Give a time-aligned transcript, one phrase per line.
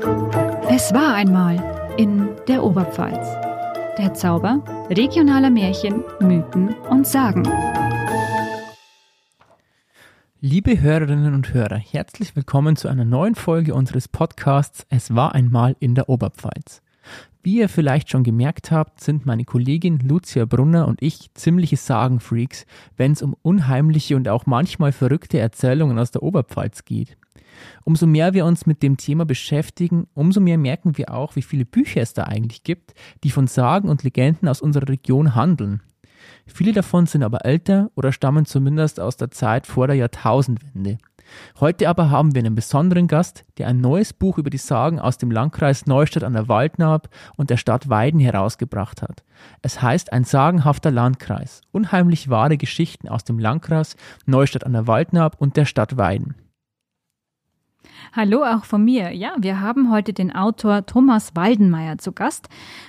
[0.00, 3.28] Es war einmal in der Oberpfalz.
[3.96, 7.44] Der Zauber regionaler Märchen, Mythen und Sagen.
[10.40, 15.76] Liebe Hörerinnen und Hörer, herzlich willkommen zu einer neuen Folge unseres Podcasts Es war einmal
[15.78, 16.82] in der Oberpfalz.
[17.44, 22.66] Wie ihr vielleicht schon gemerkt habt, sind meine Kollegin Lucia Brunner und ich ziemliche Sagenfreaks,
[22.96, 27.16] wenn es um unheimliche und auch manchmal verrückte Erzählungen aus der Oberpfalz geht.
[27.84, 31.64] Umso mehr wir uns mit dem Thema beschäftigen, umso mehr merken wir auch, wie viele
[31.64, 35.82] Bücher es da eigentlich gibt, die von Sagen und Legenden aus unserer Region handeln.
[36.46, 40.98] Viele davon sind aber älter oder stammen zumindest aus der Zeit vor der Jahrtausendwende.
[41.58, 45.18] Heute aber haben wir einen besonderen Gast, der ein neues Buch über die Sagen aus
[45.18, 49.24] dem Landkreis Neustadt an der Waldnaab und der Stadt Weiden herausgebracht hat.
[49.62, 51.62] Es heißt Ein sagenhafter Landkreis.
[51.72, 53.96] Unheimlich wahre Geschichten aus dem Landkreis
[54.26, 56.34] Neustadt an der Waldnaab und der Stadt Weiden.
[58.12, 59.12] Hallo auch von mir.
[59.12, 62.48] Ja, wir haben heute den Autor Thomas Waldenmeier zu Gast.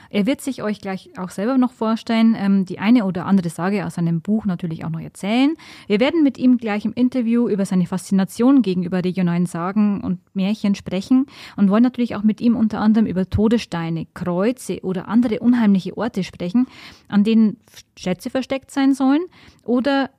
[0.10, 3.86] Er wird sich euch gleich auch selber noch vorstellen, ähm, die eine oder andere Sage
[3.86, 5.56] aus seinem Buch natürlich auch noch erzählen.
[5.88, 10.76] Wir werden mit ihm gleich im Interview über seine Faszination gegenüber regionalen Sagen und Märchen
[10.76, 15.98] sprechen und wollen natürlich auch mit ihm unter anderem über Todessteine, Kreuze oder andere unheimliche
[15.98, 16.68] Orte sprechen,
[17.08, 17.58] an denen
[17.98, 19.22] Schätze versteckt sein sollen
[19.64, 20.10] oder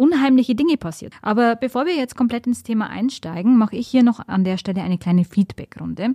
[0.00, 1.12] unheimliche Dinge passiert.
[1.20, 4.82] Aber bevor wir jetzt komplett ins Thema einsteigen, mache ich hier noch an der Stelle
[4.82, 6.14] eine kleine Feedback-Runde.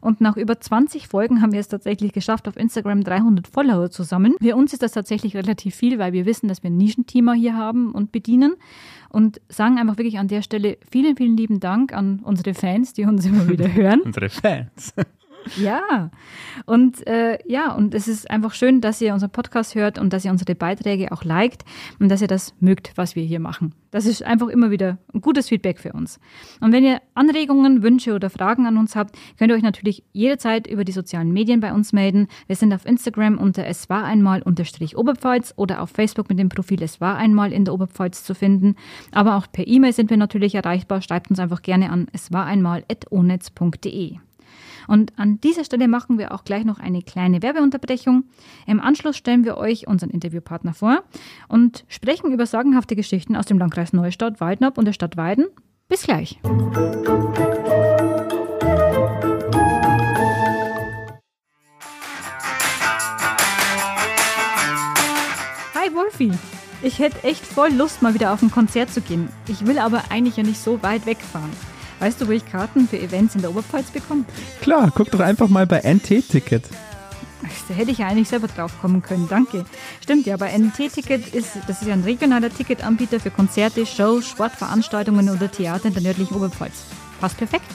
[0.00, 4.02] Und nach über 20 Folgen haben wir es tatsächlich geschafft, auf Instagram 300 Follower zu
[4.02, 4.34] sammeln.
[4.40, 7.56] Für uns ist das tatsächlich relativ viel, weil wir wissen, dass wir ein Nischenthema hier
[7.56, 8.54] haben und bedienen.
[9.08, 13.04] Und sagen einfach wirklich an der Stelle vielen, vielen lieben Dank an unsere Fans, die
[13.04, 14.00] uns immer wieder hören.
[14.04, 14.94] unsere Fans.
[15.56, 16.10] Ja,
[16.66, 20.24] und äh, ja, und es ist einfach schön, dass ihr unseren Podcast hört und dass
[20.24, 21.64] ihr unsere Beiträge auch liked
[21.98, 23.74] und dass ihr das mögt, was wir hier machen.
[23.90, 26.18] Das ist einfach immer wieder ein gutes Feedback für uns.
[26.60, 30.66] Und wenn ihr Anregungen, Wünsche oder Fragen an uns habt, könnt ihr euch natürlich jederzeit
[30.66, 32.28] über die sozialen Medien bei uns melden.
[32.46, 36.48] Wir sind auf Instagram unter es war einmal unterstrich Oberpfalz oder auf Facebook mit dem
[36.48, 38.76] Profil es war einmal in der Oberpfalz zu finden.
[39.12, 41.02] Aber auch per E-Mail sind wir natürlich erreichbar.
[41.02, 44.18] Schreibt uns einfach gerne an es war einmal at onetz.de.
[44.88, 48.24] Und an dieser Stelle machen wir auch gleich noch eine kleine Werbeunterbrechung.
[48.66, 51.02] Im Anschluss stellen wir euch unseren Interviewpartner vor
[51.48, 55.46] und sprechen über sagenhafte Geschichten aus dem Landkreis Neustadt, Waldnab und der Stadt Weiden.
[55.88, 56.38] Bis gleich.
[65.74, 66.32] Hi Wolfi.
[66.84, 69.28] Ich hätte echt voll Lust, mal wieder auf ein Konzert zu gehen.
[69.46, 71.50] Ich will aber eigentlich ja nicht so weit wegfahren.
[72.02, 74.24] Weißt du, wo ich Karten für Events in der Oberpfalz bekomme?
[74.60, 76.64] Klar, guck doch einfach mal bei NT-Ticket.
[77.68, 79.64] Da hätte ich ja eigentlich selber drauf kommen können, danke.
[80.02, 85.30] Stimmt ja, aber NT-Ticket ist, das ist ja ein regionaler Ticketanbieter für Konzerte, Shows, Sportveranstaltungen
[85.30, 86.82] oder Theater in der nördlichen Oberpfalz.
[87.20, 87.66] Passt perfekt.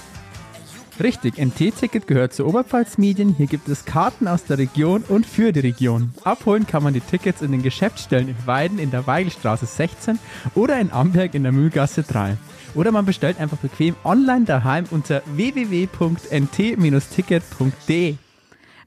[1.02, 3.34] Richtig, NT-Ticket gehört zu Oberpfalz Medien.
[3.34, 6.14] Hier gibt es Karten aus der Region und für die Region.
[6.26, 10.20] Abholen kann man die Tickets in den Geschäftsstellen in Weiden in der Weigelstraße 16
[10.54, 12.36] oder in Amberg in der Mühlgasse 3.
[12.76, 18.16] Oder man bestellt einfach bequem online daheim unter www.nt-ticket.de.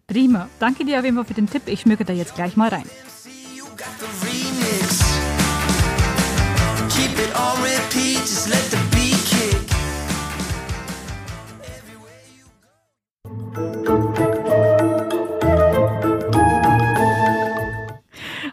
[0.06, 0.48] Prima.
[0.58, 1.62] Danke dir auf jeden Fall für den Tipp.
[1.66, 2.84] Ich schmücke da jetzt gleich mal rein.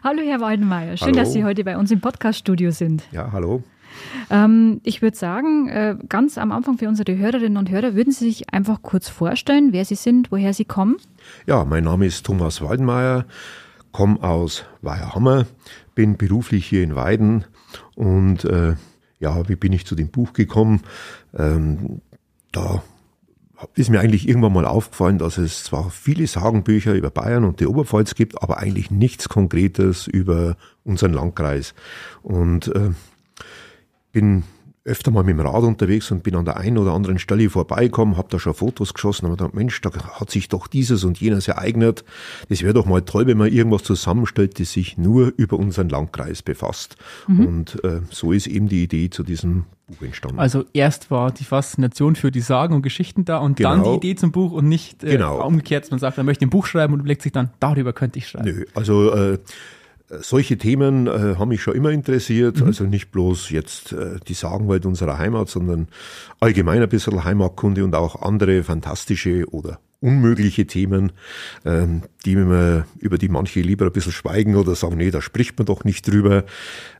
[0.04, 1.18] Hallo Herr Waldenmeier, schön, hallo.
[1.18, 3.02] dass Sie heute bei uns im Podcaststudio sind.
[3.12, 3.62] Ja, hallo.
[4.30, 8.26] Ähm, ich würde sagen, äh, ganz am Anfang für unsere Hörerinnen und Hörer, würden Sie
[8.26, 10.96] sich einfach kurz vorstellen, wer Sie sind, woher Sie kommen?
[11.46, 13.26] Ja, mein Name ist Thomas Waldmeier,
[13.92, 15.46] komme aus Weiherhammer,
[15.94, 17.44] bin beruflich hier in Weiden
[17.94, 18.74] und äh,
[19.20, 20.82] ja, wie bin ich zu dem Buch gekommen?
[21.36, 22.00] Ähm,
[22.52, 22.82] da
[23.74, 27.66] ist mir eigentlich irgendwann mal aufgefallen, dass es zwar viele Sagenbücher über Bayern und die
[27.66, 31.74] Oberpfalz gibt, aber eigentlich nichts Konkretes über unseren Landkreis.
[32.22, 32.90] Und äh,
[34.12, 34.44] bin
[34.88, 38.16] öfter mal mit dem Rad unterwegs und bin an der einen oder anderen Stelle vorbeigekommen,
[38.16, 41.46] habe da schon Fotos geschossen und gedacht, Mensch, da hat sich doch dieses und jenes
[41.46, 42.04] ereignet.
[42.48, 46.42] Das wäre doch mal toll, wenn man irgendwas zusammenstellt, das sich nur über unseren Landkreis
[46.42, 46.96] befasst.
[47.26, 47.46] Mhm.
[47.46, 50.38] Und äh, so ist eben die Idee zu diesem Buch entstanden.
[50.38, 53.70] Also erst war die Faszination für die Sagen und Geschichten da und genau.
[53.70, 55.46] dann die Idee zum Buch und nicht äh, genau.
[55.46, 58.28] umgekehrt, man sagt, man möchte ein Buch schreiben und überlegt sich dann, darüber könnte ich
[58.28, 58.48] schreiben.
[58.48, 59.38] Nö, also äh,
[60.10, 62.66] solche Themen äh, haben mich schon immer interessiert, mhm.
[62.66, 65.88] also nicht bloß jetzt äh, die Sagenwelt unserer Heimat, sondern
[66.40, 71.12] allgemein ein bisschen Heimatkunde und auch andere fantastische oder unmögliche Themen,
[71.64, 75.58] ähm, die wir, über die manche lieber ein bisschen schweigen oder sagen, nee, da spricht
[75.58, 76.44] man doch nicht drüber.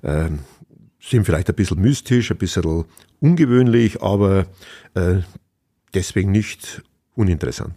[0.02, 0.40] Ähm,
[1.00, 2.84] sind vielleicht ein bisschen mystisch, ein bisschen
[3.20, 4.46] ungewöhnlich, aber
[4.94, 5.20] äh,
[5.94, 6.82] deswegen nicht
[7.18, 7.74] uninteressant.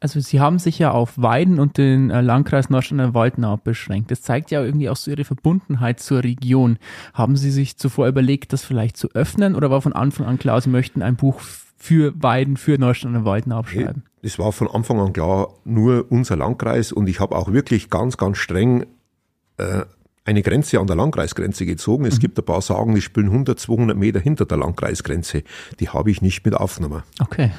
[0.00, 4.10] Also Sie haben sich ja auf Weiden und den äh, Landkreis Nordrhein-Waldnau beschränkt.
[4.10, 6.78] Das zeigt ja irgendwie auch so Ihre Verbundenheit zur Region.
[7.12, 10.60] Haben Sie sich zuvor überlegt, das vielleicht zu öffnen oder war von Anfang an klar,
[10.60, 11.40] Sie möchten ein Buch
[11.76, 14.04] für Weiden, für Nordrhein-Waldnau schreiben?
[14.22, 18.16] Es war von Anfang an klar, nur unser Landkreis und ich habe auch wirklich ganz,
[18.16, 18.86] ganz streng
[19.58, 19.84] äh,
[20.24, 22.04] eine Grenze an der Landkreisgrenze gezogen.
[22.04, 22.20] Es mhm.
[22.20, 25.42] gibt ein paar Sagen, die spielen 100, 200 Meter hinter der Landkreisgrenze.
[25.80, 27.02] Die habe ich nicht mit aufgenommen.
[27.18, 27.50] Okay.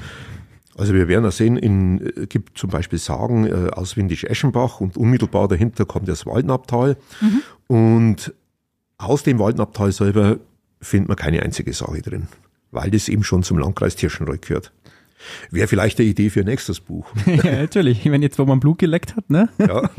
[0.80, 4.96] Also wir werden ja sehen, in, äh, gibt zum Beispiel Sagen äh, aus Windisch-Eschenbach und
[4.96, 6.96] unmittelbar dahinter kommt das Waldnabtal.
[7.20, 7.42] Mhm.
[7.68, 8.34] Und
[8.98, 10.38] aus dem Waldnabtal selber
[10.82, 12.28] findet man keine einzige Sage drin,
[12.72, 14.72] weil das eben schon zum Landkreis Tirschenreuth gehört.
[15.52, 17.08] Wäre vielleicht eine Idee für nächstes Buch.
[17.26, 18.10] ja, natürlich.
[18.10, 19.50] Wenn jetzt, wo man Blut geleckt hat, ne?
[19.58, 19.90] Ja.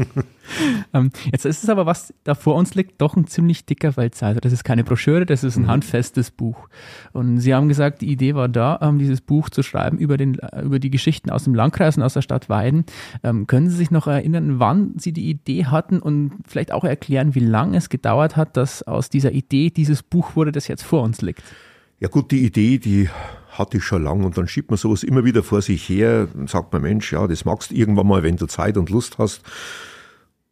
[0.94, 4.26] ähm, jetzt ist es aber, was da vor uns liegt, doch ein ziemlich dicker Wälzer.
[4.26, 5.68] Also das ist keine Broschüre, das ist ein mhm.
[5.68, 6.68] handfestes Buch.
[7.12, 10.38] Und Sie haben gesagt, die Idee war da, ähm, dieses Buch zu schreiben über, den,
[10.62, 12.84] über die Geschichten aus dem Landkreis und aus der Stadt Weiden.
[13.22, 17.34] Ähm, können Sie sich noch erinnern, wann Sie die Idee hatten und vielleicht auch erklären,
[17.34, 21.02] wie lange es gedauert hat, dass aus dieser Idee dieses Buch wurde, das jetzt vor
[21.02, 21.42] uns liegt?
[21.98, 23.10] Ja gut, die Idee, die
[23.60, 26.50] hatte ich schon lang und dann schiebt man sowas immer wieder vor sich her und
[26.50, 29.42] sagt man, Mensch, ja, das magst du irgendwann mal, wenn du Zeit und Lust hast.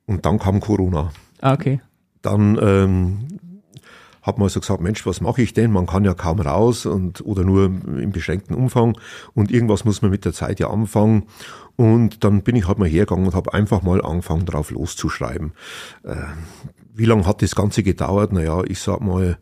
[0.06, 1.10] Und dann kam Corona.
[1.40, 1.80] Ah, okay.
[2.22, 3.40] Dann ähm,
[4.22, 5.72] hat man so gesagt, Mensch, was mache ich denn?
[5.72, 8.96] Man kann ja kaum raus und oder nur im beschränkten Umfang
[9.34, 11.24] und irgendwas muss man mit der Zeit ja anfangen.
[11.76, 15.52] Und dann bin ich halt mal hergegangen und habe einfach mal angefangen, drauf loszuschreiben.
[16.02, 16.16] Äh,
[16.92, 18.32] wie lange hat das Ganze gedauert?
[18.32, 19.38] Naja, ich sag mal,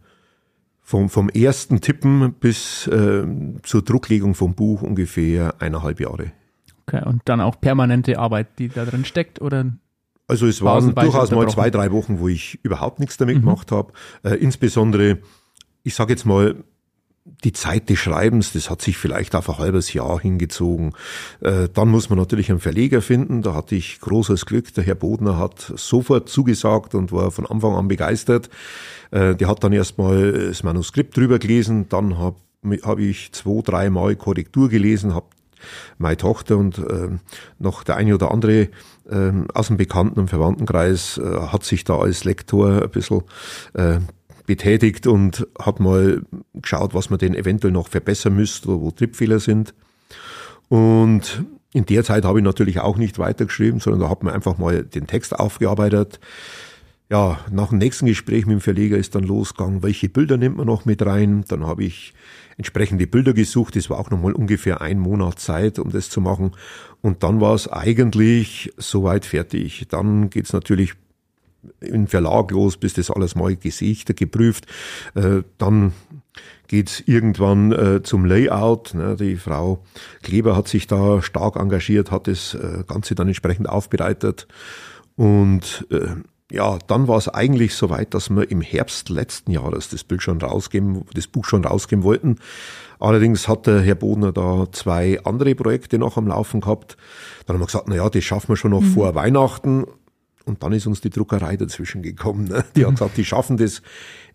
[0.87, 3.27] vom, vom ersten Tippen bis äh,
[3.65, 6.31] zur Drucklegung vom Buch ungefähr eineinhalb Jahre.
[6.87, 9.73] Okay, und dann auch permanente Arbeit, die da drin steckt, oder?
[10.29, 13.41] Also es waren durchaus mal zwei, drei Wochen, wo ich überhaupt nichts damit mhm.
[13.41, 13.93] gemacht habe.
[14.23, 15.19] Äh, insbesondere,
[15.83, 16.55] ich sage jetzt mal,
[17.43, 20.93] die Zeit des Schreibens, das hat sich vielleicht auf ein halbes Jahr hingezogen.
[21.41, 23.43] Äh, dann muss man natürlich einen Verleger finden.
[23.43, 24.73] Da hatte ich großes Glück.
[24.75, 28.49] Der Herr Bodner hat sofort zugesagt und war von Anfang an begeistert.
[29.11, 31.89] Äh, der hat dann erstmal das Manuskript drüber gelesen.
[31.89, 32.37] Dann habe
[32.83, 35.27] hab ich zwei, dreimal Korrektur gelesen, habe
[35.99, 37.09] meine Tochter und äh,
[37.59, 38.69] noch der eine oder andere
[39.11, 43.23] äh, aus dem Bekannten- und Verwandtenkreis äh, hat sich da als Lektor ein bisschen
[43.75, 43.99] äh,
[44.47, 46.23] betätigt und hat mal
[46.55, 49.75] geschaut, was man denn eventuell noch verbessern müsste, wo Trippfehler sind.
[50.69, 54.59] Und in der Zeit habe ich natürlich auch nicht weitergeschrieben, sondern da hat man einfach
[54.59, 56.21] mal den Text aufgearbeitet.
[57.09, 60.67] Ja, nach dem nächsten Gespräch mit dem Verleger ist dann losgegangen, welche Bilder nimmt man
[60.67, 61.45] noch mit rein.
[61.47, 62.15] Dann habe ich
[62.57, 63.77] entsprechende Bilder gesucht.
[63.77, 66.53] Das war auch nochmal ungefähr ein Monat Zeit, um das zu machen.
[67.03, 69.87] Und dann war es eigentlich soweit fertig.
[69.89, 70.95] Dann geht's natürlich
[71.79, 74.67] im Verlag los, bis das alles mal gesichtet, geprüft.
[75.15, 75.93] Äh, dann
[76.67, 78.95] geht's irgendwann äh, zum Layout.
[78.95, 79.17] Ne?
[79.17, 79.85] Die Frau
[80.23, 84.49] Kleber hat sich da stark engagiert, hat das äh, Ganze dann entsprechend aufbereitet.
[85.15, 86.17] Und äh,
[86.51, 90.23] ja, dann war es eigentlich so weit, dass wir im Herbst letzten Jahres das Bild
[90.23, 92.37] schon rausgeben, das Buch schon rausgeben wollten.
[93.01, 96.97] Allerdings hat der Herr Bodner da zwei andere Projekte noch am Laufen gehabt.
[97.47, 98.93] Dann haben wir gesagt, na ja, das schaffen wir schon noch mhm.
[98.93, 99.87] vor Weihnachten.
[100.45, 102.45] Und dann ist uns die Druckerei dazwischen gekommen.
[102.45, 102.65] Ne?
[102.77, 103.83] Die hat gesagt, die schaffen das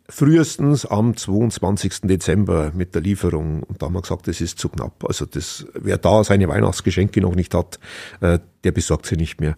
[0.09, 2.01] frühestens am 22.
[2.01, 3.63] Dezember mit der Lieferung.
[3.63, 5.05] Und da haben wir gesagt, das ist zu knapp.
[5.07, 7.79] Also das, wer da seine Weihnachtsgeschenke noch nicht hat,
[8.19, 9.55] äh, der besorgt sie nicht mehr.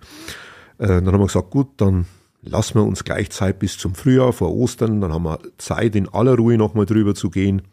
[0.78, 2.06] Äh, dann haben wir gesagt, gut, dann
[2.44, 5.02] lassen wir uns gleich Zeit bis zum Frühjahr vor Ostern.
[5.02, 7.64] Dann haben wir Zeit, in aller Ruhe nochmal drüber zu gehen.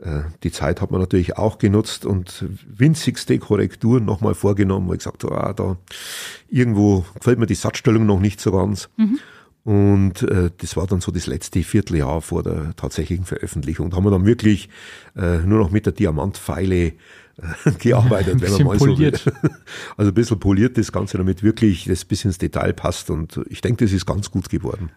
[0.00, 5.04] Äh, die Zeit hat man natürlich auch genutzt und winzigste Korrekturen nochmal vorgenommen, weil ich
[5.04, 5.76] gesagt habe, ah, da
[6.48, 8.88] irgendwo gefällt mir die Satzstellung noch nicht so ganz.
[8.96, 9.18] Mhm.
[9.64, 13.90] Und äh, das war dann so das letzte Vierteljahr vor der tatsächlichen Veröffentlichung.
[13.90, 14.68] Da haben wir dann wirklich
[15.16, 16.94] äh, nur noch mit der Diamantpfeile
[17.78, 19.18] gearbeitet, wenn man mal poliert.
[19.18, 19.50] so will.
[19.96, 23.10] Also ein bisschen poliert das Ganze, damit wirklich das bis ins Detail passt.
[23.10, 24.90] Und ich denke, das ist ganz gut geworden.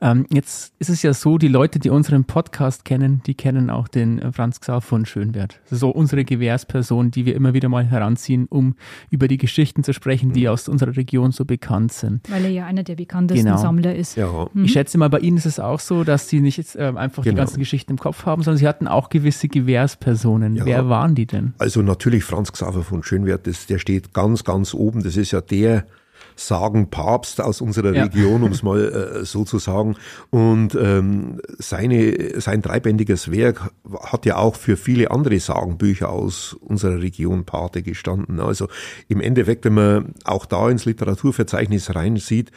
[0.00, 3.88] Ähm, jetzt ist es ja so, die Leute, die unseren Podcast kennen, die kennen auch
[3.88, 5.60] den äh, Franz Xav von Schönwert.
[5.70, 8.74] So unsere Gewährsperson, die wir immer wieder mal heranziehen, um
[9.10, 10.48] über die Geschichten zu sprechen, die mhm.
[10.48, 12.30] aus unserer Region so bekannt sind.
[12.30, 13.58] Weil er ja einer der bekanntesten genau.
[13.58, 14.16] Sammler ist.
[14.16, 14.46] Ja.
[14.52, 14.64] Mhm.
[14.64, 17.22] Ich schätze mal, bei Ihnen ist es auch so, dass Sie nicht jetzt, äh, einfach
[17.22, 17.34] genau.
[17.34, 20.56] die ganzen Geschichten im Kopf haben, sondern Sie hatten auch gewisse Gewährspersonen.
[20.56, 20.64] Ja.
[20.64, 21.54] Wer waren die denn?
[21.58, 25.02] Also natürlich Franz Xaver von Schönwert, das, der steht ganz, ganz oben.
[25.02, 25.86] Das ist ja der
[26.36, 28.04] sagen Papst aus unserer ja.
[28.04, 29.96] Region, um es mal äh, so zu sagen.
[30.30, 33.70] Und ähm, seine, sein dreibändiges Werk
[34.02, 38.40] hat ja auch für viele andere Sagenbücher aus unserer Region Pate gestanden.
[38.40, 38.68] Also
[39.08, 42.50] im Endeffekt, wenn man auch da ins Literaturverzeichnis reinsieht,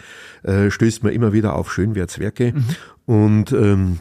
[0.44, 2.54] äh, stößt man immer wieder auf Schönwertswerke.
[2.54, 2.66] Mhm.
[3.06, 4.00] Und ähm,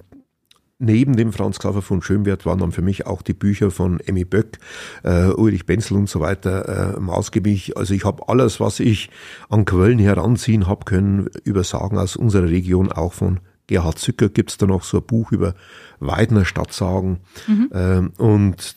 [0.78, 4.24] neben dem Franz Xaver von Schönwert waren dann für mich auch die Bücher von Emmy
[4.24, 4.58] Böck,
[5.02, 7.76] äh, Ulrich Benzel und so weiter äh, maßgeblich.
[7.76, 9.10] Also ich habe alles, was ich
[9.48, 14.58] an Quellen heranziehen habe können, über Sagen aus unserer Region, auch von Gerhard Zücker gibt's
[14.58, 15.54] da noch so ein Buch über
[15.98, 17.18] Weidner Stadtsagen.
[17.48, 17.70] Mhm.
[17.72, 18.76] Ähm, und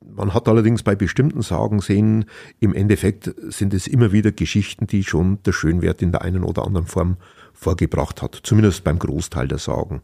[0.00, 2.24] man hat allerdings bei bestimmten Sagen sehen,
[2.58, 6.66] im Endeffekt sind es immer wieder Geschichten, die schon der Schönwert in der einen oder
[6.66, 7.16] anderen Form
[7.52, 8.40] vorgebracht hat.
[8.42, 10.02] Zumindest beim Großteil der Sagen.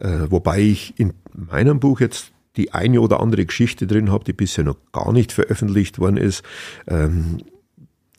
[0.00, 4.32] Äh, wobei ich in meinem Buch jetzt die eine oder andere Geschichte drin habe, die
[4.32, 6.42] bisher noch gar nicht veröffentlicht worden ist,
[6.88, 7.38] ähm,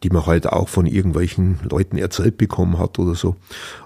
[0.03, 3.35] die man halt auch von irgendwelchen Leuten erzählt bekommen hat oder so.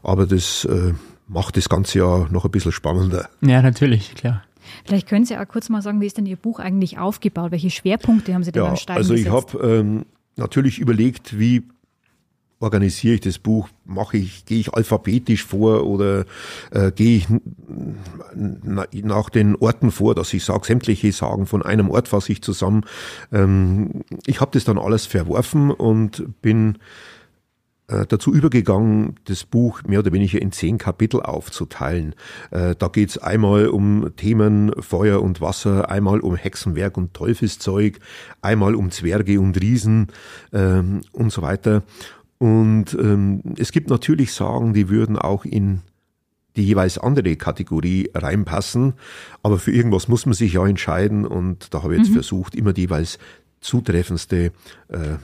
[0.04, 0.94] Aber das äh,
[1.28, 3.30] macht das Ganze ja noch ein bisschen spannender.
[3.42, 4.44] Ja, natürlich, klar.
[4.86, 7.52] Vielleicht können Sie auch kurz mal sagen, wie ist denn Ihr Buch eigentlich aufgebaut?
[7.52, 11.64] Welche Schwerpunkte haben Sie denn ja, beim Steigen Also ich habe ähm, natürlich überlegt, wie
[12.60, 13.70] organisiere ich das Buch?
[13.86, 16.26] Mache ich, gehe ich alphabetisch vor oder
[16.72, 17.28] äh, gehe ich
[18.34, 22.86] nach den Orten vor, dass ich sage, sämtliche Sagen von einem Ort fasse ich zusammen.
[23.32, 26.78] Ähm, ich habe das dann alles verworfen und bin
[27.88, 32.16] äh, dazu übergegangen, das Buch mehr oder weniger in zehn Kapitel aufzuteilen.
[32.50, 38.00] Äh, da geht's einmal um Themen Feuer und Wasser, einmal um Hexenwerk und Teufelszeug,
[38.42, 40.08] einmal um Zwerge und Riesen
[40.52, 41.84] ähm, und so weiter.
[42.38, 45.82] Und ähm, es gibt natürlich Sagen, die würden auch in
[46.56, 48.94] die jeweils andere Kategorie reinpassen,
[49.44, 52.16] aber für irgendwas muss man sich ja entscheiden und da habe ich jetzt mhm.
[52.16, 53.20] versucht, immer die jeweils
[53.60, 54.52] zutreffendste
[54.88, 55.18] äh,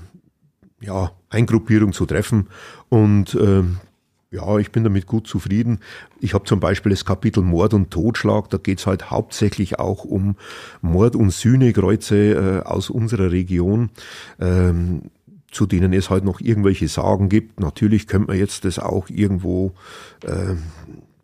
[0.82, 2.48] ja, Eingruppierung zu treffen
[2.90, 3.78] und ähm,
[4.32, 5.80] ja, ich bin damit gut zufrieden.
[6.22, 10.38] Ich habe zum Beispiel das Kapitel Mord und Totschlag, da geht's halt hauptsächlich auch um
[10.82, 13.90] Mord- und Sühnekreuze äh, aus unserer Region.
[14.40, 15.12] Ähm,
[15.52, 17.60] zu denen es halt noch irgendwelche Sagen gibt.
[17.60, 19.74] Natürlich könnte man jetzt das auch irgendwo
[20.24, 20.56] äh,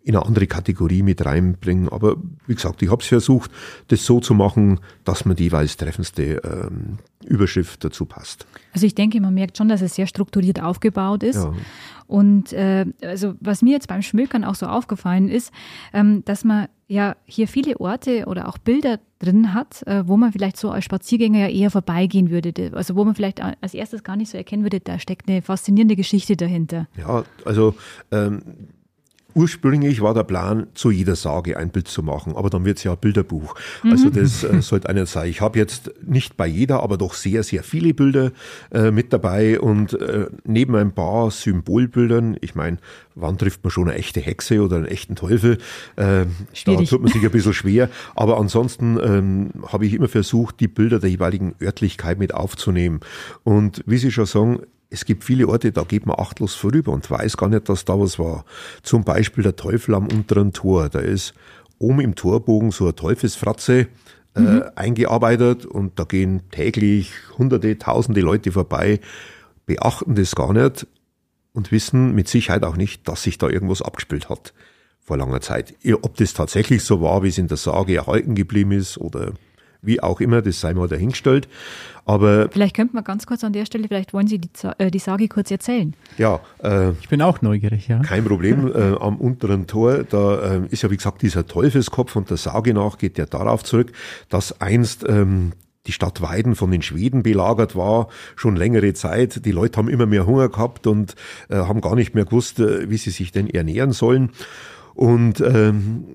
[0.07, 1.89] in eine andere Kategorie mit reinbringen.
[1.89, 2.15] Aber
[2.45, 3.51] wie gesagt, ich habe es versucht,
[3.89, 8.47] das so zu machen, dass man die jeweils treffendste ähm, Überschrift dazu passt.
[8.71, 11.43] Also ich denke, man merkt schon, dass es sehr strukturiert aufgebaut ist.
[11.43, 11.53] Ja.
[12.07, 15.51] Und äh, also was mir jetzt beim Schmökern auch so aufgefallen ist,
[15.91, 20.31] ähm, dass man ja hier viele Orte oder auch Bilder drin hat, äh, wo man
[20.31, 22.71] vielleicht so als Spaziergänger ja eher vorbeigehen würde.
[22.73, 25.95] Also wo man vielleicht als erstes gar nicht so erkennen würde, da steckt eine faszinierende
[25.95, 26.87] Geschichte dahinter.
[26.97, 27.75] Ja, also
[28.11, 28.41] ähm,
[29.37, 32.83] Ursprünglich war der Plan, zu jeder Sage ein Bild zu machen, aber dann wird es
[32.83, 33.53] ja ein Bilderbuch.
[33.83, 33.91] Mhm.
[33.91, 35.29] Also das äh, sollte einer sein.
[35.29, 38.31] Ich habe jetzt nicht bei jeder, aber doch sehr, sehr viele Bilder
[38.71, 42.77] äh, mit dabei und äh, neben ein paar Symbolbildern, ich meine,
[43.13, 45.59] wann trifft man schon eine echte Hexe oder einen echten Teufel?
[45.97, 46.25] Äh,
[46.65, 47.91] da tut man sich ein bisschen schwer.
[48.15, 53.01] Aber ansonsten ähm, habe ich immer versucht, die Bilder der jeweiligen Örtlichkeit mit aufzunehmen.
[53.43, 57.09] Und wie Sie schon sagen, es gibt viele Orte, da geht man achtlos vorüber und
[57.09, 58.45] weiß gar nicht, dass da was war.
[58.83, 60.89] Zum Beispiel der Teufel am unteren Tor.
[60.89, 61.33] Da ist
[61.77, 63.87] oben im Torbogen so eine Teufelsfratze
[64.35, 64.63] äh, mhm.
[64.75, 68.99] eingearbeitet und da gehen täglich hunderte, tausende Leute vorbei,
[69.65, 70.87] beachten das gar nicht
[71.53, 74.53] und wissen mit Sicherheit auch nicht, dass sich da irgendwas abgespielt hat
[75.01, 75.75] vor langer Zeit.
[76.01, 79.33] Ob das tatsächlich so war, wie es in der Sage erhalten geblieben ist oder
[79.87, 81.47] wie auch immer, das sei mal dahingestellt.
[82.05, 84.99] Aber vielleicht könnte man ganz kurz an der Stelle, vielleicht wollen Sie die, äh, die
[84.99, 85.93] Sage kurz erzählen.
[86.17, 87.99] Ja, äh, ich bin auch neugierig, ja.
[87.99, 88.71] Kein Problem.
[88.73, 92.73] äh, am unteren Tor, da äh, ist ja wie gesagt dieser Teufelskopf und der Sage
[92.73, 93.91] nach geht der darauf zurück,
[94.29, 95.51] dass einst ähm,
[95.87, 99.45] die Stadt Weiden von den Schweden belagert war, schon längere Zeit.
[99.45, 101.15] Die Leute haben immer mehr Hunger gehabt und
[101.49, 104.31] äh, haben gar nicht mehr gewusst, äh, wie sie sich denn ernähren sollen.
[104.93, 106.05] Und ähm,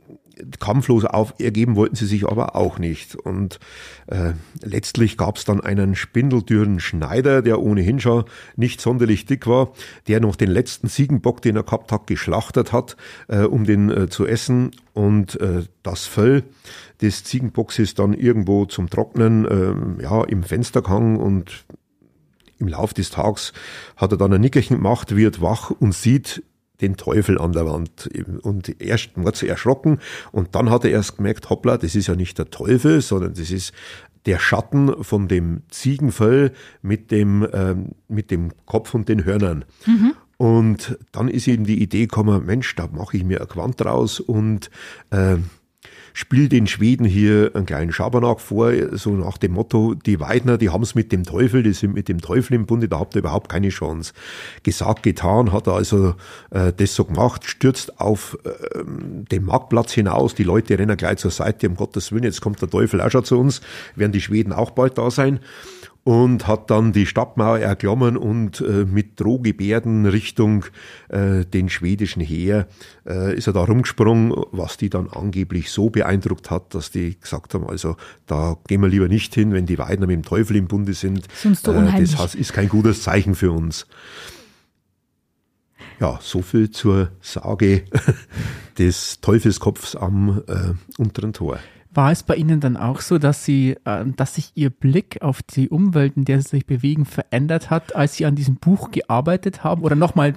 [0.61, 3.15] kampflos auf ergeben wollten sie sich aber auch nicht.
[3.15, 3.59] Und
[4.07, 8.25] äh, letztlich gab es dann einen spindeldürren Schneider, der ohnehin schon
[8.57, 9.73] nicht sonderlich dick war,
[10.09, 12.97] der noch den letzten Ziegenbock, den er gehabt hat, geschlachtet hat,
[13.29, 14.71] äh, um den äh, zu essen.
[14.95, 16.45] Und äh, das Fell
[17.01, 21.65] des Ziegenbocks ist dann irgendwo zum Trocknen äh, ja, im Fenster gehangen und
[22.59, 23.53] im Lauf des Tags
[23.97, 26.43] hat er dann ein Nickerchen gemacht, wird wach und sieht
[26.83, 28.11] den Teufel an der Wand.
[28.43, 29.99] Und erst war so erschrocken
[30.33, 33.51] und dann hat er erst gemerkt, hoppla, das ist ja nicht der Teufel, sondern das
[33.51, 33.73] ist
[34.27, 39.65] der Schatten von dem Ziegenfell mit dem, ähm, mit dem Kopf und den Hörnern.
[39.87, 40.15] Mhm.
[40.37, 44.21] Und dann ist ihm die Idee gekommen, Mensch, da mache ich mir ein Quant draus
[44.21, 44.71] und
[45.11, 45.37] äh,
[46.15, 50.71] spielt den Schweden hier einen kleinen Schabernack vor, so nach dem Motto, die Weidner, die
[50.71, 53.21] haben es mit dem Teufel, die sind mit dem Teufel im Bunde, da habt ihr
[53.21, 54.13] überhaupt keine Chance.
[54.63, 56.15] Gesagt, getan, hat er also
[56.51, 58.51] äh, das so gemacht, stürzt auf äh,
[58.85, 62.71] den Marktplatz hinaus, die Leute rennen gleich zur Seite, um Gottes Willen, jetzt kommt der
[62.71, 63.61] Teufel auch schon zu uns,
[63.97, 65.41] werden die Schweden auch bald da sein.
[66.05, 70.65] Und hat dann die Stadtmauer erklommen und äh, mit Drohgebärden Richtung
[71.09, 72.67] äh, den schwedischen Heer
[73.07, 77.55] äh, ist er da rumgesprungen, was die dann angeblich so beeindruckt hat, dass die gesagt
[77.55, 80.67] haben, also da gehen wir lieber nicht hin, wenn die Weidner mit dem Teufel im
[80.67, 81.27] Bunde sind.
[81.35, 83.87] Sonst so äh, das ist kein gutes Zeichen für uns.
[86.01, 87.85] Ja, so viel zur Sage
[88.79, 91.61] des Teufelskopfs am äh, unteren Tor.
[91.95, 95.43] War es bei Ihnen dann auch so, dass Sie, äh, dass sich Ihr Blick auf
[95.43, 99.63] die Umwelt, in der Sie sich bewegen, verändert hat, als Sie an diesem Buch gearbeitet
[99.63, 99.83] haben?
[99.83, 100.35] Oder nochmal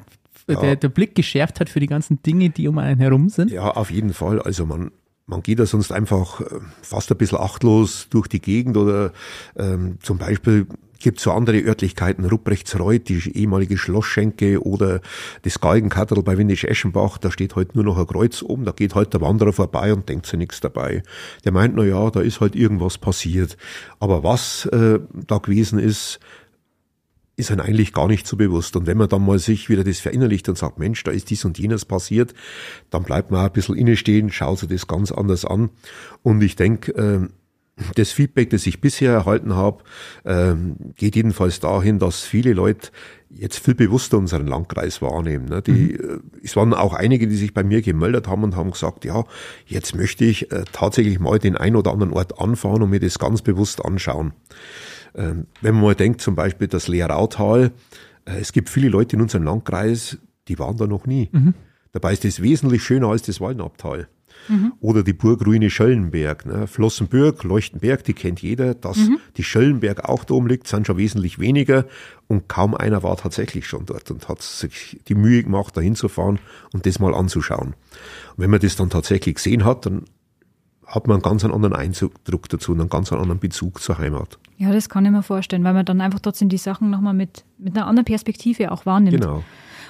[0.48, 0.60] ja.
[0.60, 3.52] der, der Blick geschärft hat für die ganzen Dinge, die um einen herum sind?
[3.52, 4.42] Ja, auf jeden Fall.
[4.42, 4.92] Also man,
[5.26, 6.46] man geht da sonst einfach äh,
[6.82, 9.12] fast ein bisschen achtlos durch die Gegend oder
[9.56, 10.68] ähm, zum Beispiel
[11.00, 15.02] gibt so andere Örtlichkeiten, Ruprechtsreuth, die ehemalige Schlossschenke oder
[15.44, 19.14] das Galgenkattel bei Windisch-Eschenbach, da steht halt nur noch ein Kreuz oben, da geht halt
[19.14, 21.04] der Wanderer vorbei und denkt sich nichts dabei.
[21.44, 23.58] Der meint, na ja, da ist halt irgendwas passiert.
[24.00, 26.20] Aber was äh, da gewesen ist,
[27.38, 28.76] ist einem eigentlich gar nicht so bewusst.
[28.76, 31.44] Und wenn man dann mal sich wieder das verinnerlicht und sagt, Mensch, da ist dies
[31.44, 32.34] und jenes passiert,
[32.90, 35.70] dann bleibt man auch ein bisschen innestehen, schaut sich das ganz anders an.
[36.24, 37.28] Und ich denke, äh,
[37.96, 39.84] das Feedback, das ich bisher erhalten habe,
[40.24, 42.90] ähm, geht jedenfalls dahin, dass viele Leute
[43.30, 45.46] jetzt viel bewusster unseren Landkreis wahrnehmen.
[45.46, 45.62] Ne?
[45.62, 45.90] Die, mhm.
[45.92, 49.26] Äh, es waren auch einige, die sich bei mir gemeldet haben und haben gesagt, ja,
[49.66, 53.20] jetzt möchte ich äh, tatsächlich mal den ein oder anderen Ort anfahren und mir das
[53.20, 54.34] ganz bewusst anschauen.
[55.14, 57.72] Ähm, wenn man mal denkt, zum Beispiel das Leerautal,
[58.26, 60.18] äh, es gibt viele Leute in unserem Landkreis,
[60.48, 61.30] die waren da noch nie.
[61.32, 61.54] Mhm.
[61.92, 64.08] Dabei ist es wesentlich schöner als das Waldenabtal.
[64.48, 64.74] Mhm.
[64.80, 66.46] Oder die Burgruine Schöllenberg.
[66.46, 66.68] Ne?
[66.68, 68.74] Flossenbürg, Leuchtenberg, die kennt jeder.
[68.76, 69.20] Dass mhm.
[69.38, 71.86] die Schöllenberg auch da oben liegt, sind schon wesentlich weniger.
[72.28, 76.40] Und kaum einer war tatsächlich schon dort und hat sich die Mühe gemacht, da hinzufahren
[76.74, 77.70] und das mal anzuschauen.
[77.70, 80.06] Und wenn man das dann tatsächlich gesehen hat, dann
[80.86, 84.38] hat man einen ganz anderen Eindruck dazu und einen ganz anderen Bezug zur Heimat.
[84.58, 87.44] Ja, das kann ich mir vorstellen, weil man dann einfach trotzdem die Sachen nochmal mit,
[87.58, 89.20] mit einer anderen Perspektive auch wahrnimmt.
[89.20, 89.44] Genau.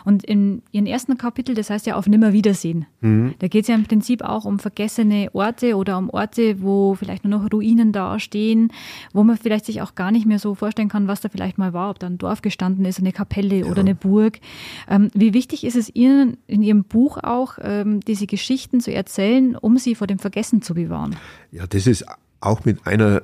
[0.05, 3.33] Und in ihrem ersten Kapitel, das heißt ja auf Nimmerwiedersehen, mhm.
[3.39, 7.25] da geht es ja im Prinzip auch um vergessene Orte oder um Orte, wo vielleicht
[7.25, 8.71] nur noch Ruinen dastehen,
[9.13, 11.73] wo man vielleicht sich auch gar nicht mehr so vorstellen kann, was da vielleicht mal
[11.73, 13.65] war, ob da ein Dorf gestanden ist, eine Kapelle ja.
[13.65, 14.39] oder eine Burg.
[14.87, 19.55] Ähm, wie wichtig ist es Ihnen in Ihrem Buch auch, ähm, diese Geschichten zu erzählen,
[19.55, 21.15] um sie vor dem Vergessen zu bewahren?
[21.51, 22.05] Ja, das ist
[22.41, 23.23] auch mit einer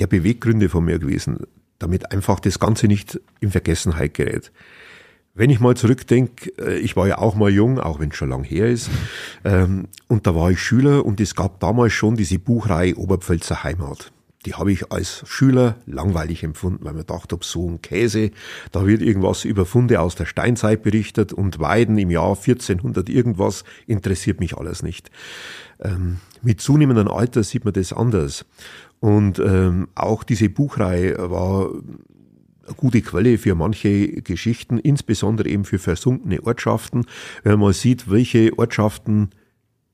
[0.00, 1.46] der Beweggründe von mir gewesen,
[1.78, 4.52] damit einfach das Ganze nicht in Vergessenheit gerät.
[5.38, 8.30] Wenn ich mal zurückdenke, äh, ich war ja auch mal jung, auch wenn es schon
[8.30, 8.90] lang her ist,
[9.44, 14.10] ähm, und da war ich Schüler und es gab damals schon diese Buchreihe Oberpfälzer Heimat.
[14.46, 18.32] Die habe ich als Schüler langweilig empfunden, weil man dachte, ob so ein Käse,
[18.72, 23.62] da wird irgendwas über Funde aus der Steinzeit berichtet und Weiden im Jahr 1400 irgendwas,
[23.86, 25.10] interessiert mich alles nicht.
[25.80, 28.44] Ähm, mit zunehmendem Alter sieht man das anders.
[29.00, 31.70] Und ähm, auch diese Buchreihe war
[32.76, 37.06] gute Quelle für manche Geschichten, insbesondere eben für versunkene Ortschaften,
[37.42, 39.30] wenn man sieht, welche Ortschaften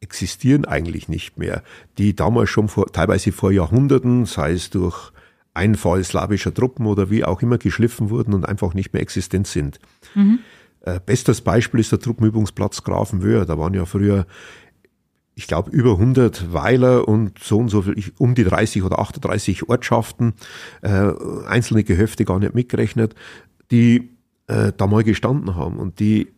[0.00, 1.62] existieren eigentlich nicht mehr,
[1.98, 5.12] die damals schon vor, teilweise vor Jahrhunderten, sei es durch
[5.54, 9.78] Einfall slawischer Truppen oder wie auch immer geschliffen wurden und einfach nicht mehr existent sind.
[10.14, 10.40] Mhm.
[10.80, 13.46] Äh, bestes Beispiel ist der Truppenübungsplatz Grafenwöhr.
[13.46, 14.26] Da waren ja früher
[15.34, 19.68] ich glaube, über 100 Weiler und so und so viel, um die 30 oder 38
[19.68, 20.34] Ortschaften,
[20.82, 21.10] äh,
[21.46, 23.14] einzelne Gehöfte gar nicht mitgerechnet,
[23.70, 24.10] die
[24.46, 26.28] äh, da mal gestanden haben und die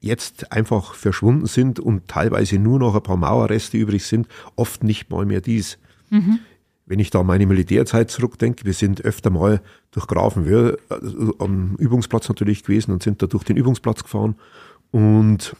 [0.00, 5.10] jetzt einfach verschwunden sind und teilweise nur noch ein paar Mauerreste übrig sind, oft nicht
[5.10, 5.78] mal mehr dies.
[6.10, 6.38] Mhm.
[6.86, 9.60] Wenn ich da meine Militärzeit zurückdenke, wir sind öfter mal
[9.90, 10.94] durch Grafenwöhr äh,
[11.38, 14.36] am Übungsplatz natürlich gewesen und sind da durch den Übungsplatz gefahren
[14.90, 15.56] und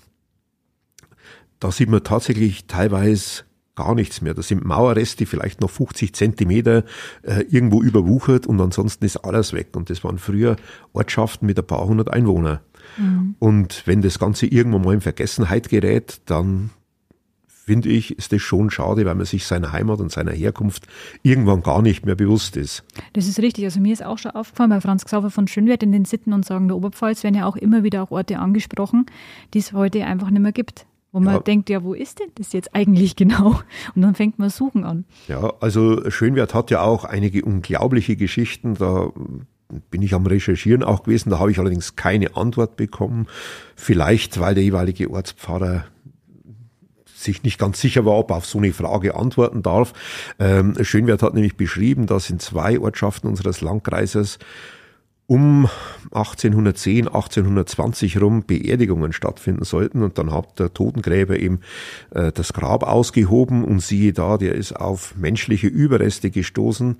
[1.61, 3.45] da sieht man tatsächlich teilweise
[3.79, 4.35] gar nichts mehr.
[4.35, 6.85] Das sind Mauerreste, vielleicht noch 50 Zentimeter
[7.23, 9.69] äh, irgendwo überwuchert und ansonsten ist alles weg.
[9.77, 10.57] Und das waren früher
[10.93, 12.59] Ortschaften mit ein paar hundert Einwohnern.
[12.97, 13.37] Mhm.
[13.39, 16.71] Und wenn das Ganze irgendwann mal in Vergessenheit gerät, dann
[17.47, 20.89] finde ich, ist das schon schade, weil man sich seiner Heimat und seiner Herkunft
[21.23, 22.83] irgendwann gar nicht mehr bewusst ist.
[23.13, 23.65] Das ist richtig.
[23.65, 26.45] Also mir ist auch schon aufgefallen bei Franz Xaver von Schönwert in den Sitten und
[26.45, 29.07] Sagen der Oberpfalz werden ja auch immer wieder auch Orte angesprochen,
[29.55, 30.88] die es heute einfach nicht mehr gibt.
[31.11, 31.41] Wo man ja.
[31.41, 33.61] denkt, ja, wo ist denn das jetzt eigentlich genau?
[33.95, 35.05] Und dann fängt man suchen an.
[35.27, 38.75] Ja, also Schönwert hat ja auch einige unglaubliche Geschichten.
[38.75, 39.11] Da
[39.91, 41.31] bin ich am Recherchieren auch gewesen.
[41.31, 43.27] Da habe ich allerdings keine Antwort bekommen.
[43.75, 45.85] Vielleicht, weil der jeweilige Ortspfarrer
[47.15, 49.93] sich nicht ganz sicher war, ob er auf so eine Frage antworten darf.
[50.39, 54.39] Ähm, Schönwert hat nämlich beschrieben, dass in zwei Ortschaften unseres Landkreises
[55.29, 55.69] um
[56.11, 60.03] 1810, 1820 rum Beerdigungen stattfinden sollten.
[60.03, 61.61] Und dann hat der Totengräber eben
[62.11, 66.97] äh, das Grab ausgehoben und siehe da, der ist auf menschliche Überreste gestoßen,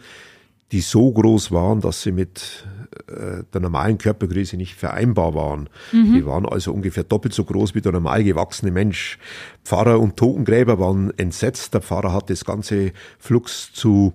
[0.73, 2.67] die so groß waren, dass sie mit
[3.07, 5.69] äh, der normalen Körpergröße nicht vereinbar waren.
[5.93, 6.15] Mhm.
[6.15, 9.19] Die waren also ungefähr doppelt so groß wie der normal gewachsene Mensch.
[9.65, 11.75] Pfarrer und Totengräber waren entsetzt.
[11.75, 14.13] Der Pfarrer hat das ganze Flux zu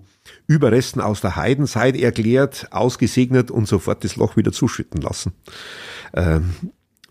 [0.48, 5.34] Überresten aus der Heidenseite erklärt, ausgesegnet und sofort das Loch wieder zuschütten lassen.
[6.14, 6.54] Ähm,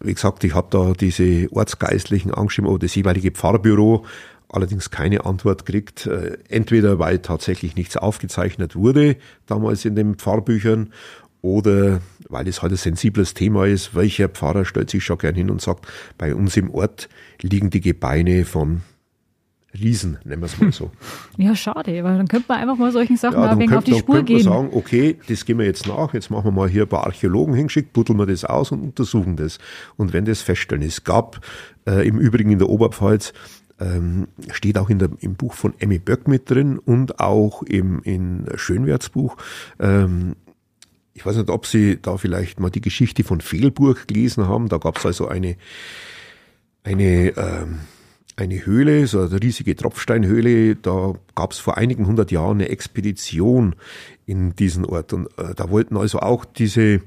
[0.01, 4.05] wie gesagt, ich habe da diese Ortsgeistlichen angeschrieben oder das jeweilige Pfarrbüro
[4.53, 6.07] allerdings keine Antwort kriegt.
[6.07, 10.93] Äh, entweder weil tatsächlich nichts aufgezeichnet wurde damals in den Pfarrbüchern
[11.41, 15.51] oder weil es halt ein sensibles Thema ist, welcher Pfarrer stellt sich schon gern hin
[15.51, 15.87] und sagt,
[16.17, 17.09] bei uns im Ort
[17.41, 18.83] liegen die Gebeine von
[19.75, 20.91] Riesen, nennen wir es mal so.
[21.39, 23.95] Ja, schade, weil dann könnte man einfach mal solchen Sachen ja, ein wenig auf die
[23.95, 24.45] Spur gehen.
[24.45, 27.07] Man sagen, okay, das gehen wir jetzt nach, jetzt machen wir mal hier ein paar
[27.07, 29.59] Archäologen hingeschickt, buddeln wir das aus und untersuchen das.
[29.97, 31.41] Und wenn das feststellen, es gab
[31.87, 33.33] äh, im Übrigen in der Oberpfalz
[33.83, 38.01] ähm, steht auch in der, im Buch von Emmy Böck mit drin und auch im
[38.03, 39.37] in Schönwertsbuch.
[39.81, 40.37] Ähm,
[41.15, 44.69] ich weiß nicht, ob Sie da vielleicht mal die Geschichte von Fehlburg gelesen haben.
[44.69, 45.57] Da gab es also eine,
[46.85, 47.81] eine, ähm,
[48.37, 50.77] eine Höhle, so eine riesige Tropfsteinhöhle.
[50.77, 53.75] Da gab es vor einigen hundert Jahren eine Expedition
[54.25, 55.13] in diesen Ort.
[55.13, 57.03] Und äh, da wollten also auch diese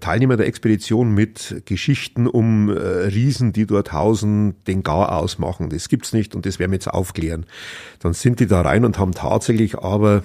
[0.00, 5.70] Teilnehmer der Expedition mit Geschichten um äh, Riesen, die dort hausen, den Gar ausmachen.
[5.70, 7.46] Das gibt's nicht und das werden wir jetzt aufklären.
[8.00, 10.22] Dann sind die da rein und haben tatsächlich aber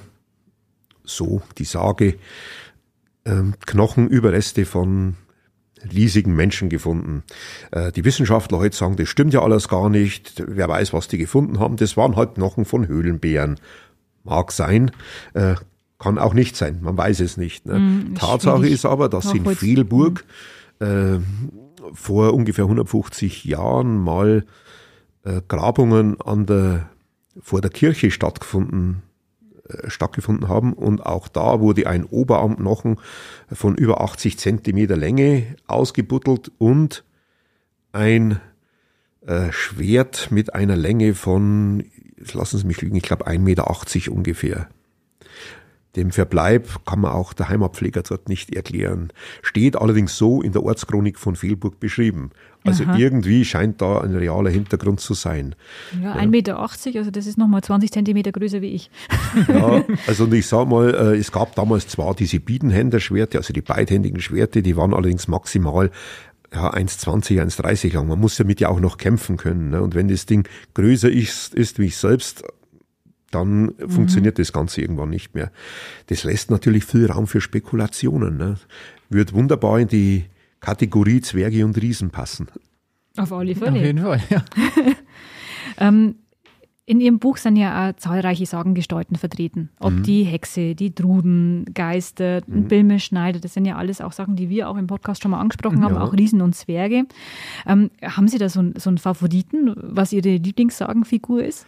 [1.04, 2.16] so die Sage
[3.26, 5.16] ähm, Knochenüberreste von
[5.92, 7.24] riesigen Menschen gefunden.
[7.72, 10.44] Äh, die Wissenschaftler heute sagen, das stimmt ja alles gar nicht.
[10.46, 11.78] Wer weiß, was die gefunden haben.
[11.78, 13.60] Das waren halt Knochen von Höhlenbären.
[14.24, 14.92] Mag sein.
[16.00, 17.66] Kann auch nicht sein, man weiß es nicht.
[17.66, 17.80] Ne?
[17.80, 18.74] Mm, Tatsache schwierig.
[18.74, 20.26] ist aber, dass in Fehlburg
[20.80, 21.18] äh,
[21.94, 24.46] vor ungefähr 150 Jahren mal
[25.24, 26.90] äh, Grabungen an der,
[27.42, 29.02] vor der Kirche stattgefunden
[29.68, 32.98] äh, stattgefunden haben und auch da wurde ein Oberarmknochen
[33.52, 37.04] von über 80 Zentimeter Länge ausgebuddelt und
[37.92, 38.40] ein
[39.26, 41.84] äh, Schwert mit einer Länge von,
[42.32, 44.70] lassen Sie mich lügen, ich glaube 1,80 Meter ungefähr.
[45.98, 49.12] Dem Verbleib kann man auch der Heimatpfleger dort nicht erklären.
[49.42, 52.30] Steht allerdings so in der Ortschronik von Fehlburg beschrieben.
[52.64, 52.98] Also Aha.
[52.98, 55.56] irgendwie scheint da ein realer Hintergrund zu sein.
[56.02, 58.92] Ja, 1,80 Meter, also das ist nochmal 20 Zentimeter größer wie ich.
[59.48, 63.62] Ja, also und ich sag mal, äh, es gab damals zwar diese Biedenhänderschwerte, also die
[63.62, 65.92] beidhändigen Schwerte, die waren allerdings maximal
[66.54, 68.08] ja, 1,20, 1,30 lang.
[68.08, 69.72] Man muss damit ja auch noch kämpfen können.
[69.72, 69.82] Ne?
[69.82, 72.44] Und wenn das Ding größer ist, ist wie ich selbst,
[73.38, 73.90] dann mhm.
[73.90, 75.52] funktioniert das Ganze irgendwann nicht mehr.
[76.08, 78.38] Das lässt natürlich viel Raum für Spekulationen.
[78.38, 78.56] Ne?
[79.10, 80.26] Wird wunderbar in die
[80.60, 82.48] Kategorie Zwerge und Riesen passen.
[83.18, 83.80] Auf alle Fälle.
[83.80, 84.44] Auf jeden Fall, ja.
[85.80, 86.16] ähm,
[86.90, 89.70] in Ihrem Buch sind ja auch zahlreiche Sagengestalten vertreten.
[89.80, 90.04] Ob mhm.
[90.04, 92.70] die Hexe, die Druden, Geister, mhm.
[92.70, 95.84] Bilme, das sind ja alles auch Sachen, die wir auch im Podcast schon mal angesprochen
[95.84, 96.02] haben, ja.
[96.02, 97.04] auch Riesen und Zwerge.
[97.66, 101.66] Ähm, haben Sie da so, so einen Favoriten, was Ihre Lieblingssagenfigur ist?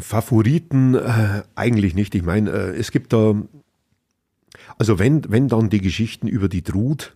[0.00, 2.14] Favoriten äh, eigentlich nicht.
[2.14, 3.34] Ich meine, äh, es gibt da,
[4.78, 7.14] also wenn, wenn dann die Geschichten über die Trud.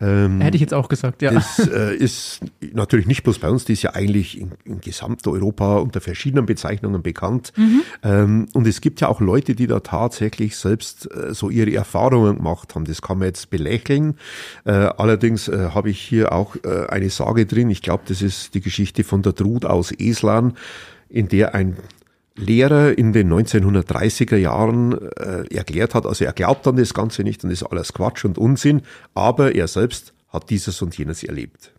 [0.00, 1.30] Ähm, Hätte ich jetzt auch gesagt, ja.
[1.30, 2.40] Das äh, ist
[2.72, 7.02] natürlich nicht bloß bei uns, die ist ja eigentlich in, in Gesamteuropa unter verschiedenen Bezeichnungen
[7.02, 7.52] bekannt.
[7.56, 7.82] Mhm.
[8.02, 12.36] Ähm, und es gibt ja auch Leute, die da tatsächlich selbst äh, so ihre Erfahrungen
[12.36, 12.86] gemacht haben.
[12.86, 14.14] Das kann man jetzt belächeln.
[14.64, 17.70] Äh, allerdings äh, habe ich hier auch äh, eine Sage drin.
[17.70, 20.54] Ich glaube, das ist die Geschichte von der Trud aus Eslan
[21.10, 21.76] in der ein
[22.36, 27.44] Lehrer in den 1930er Jahren äh, erklärt hat, also er glaubt an das Ganze nicht
[27.44, 28.82] und ist alles Quatsch und Unsinn,
[29.14, 31.72] aber er selbst hat dieses und jenes erlebt.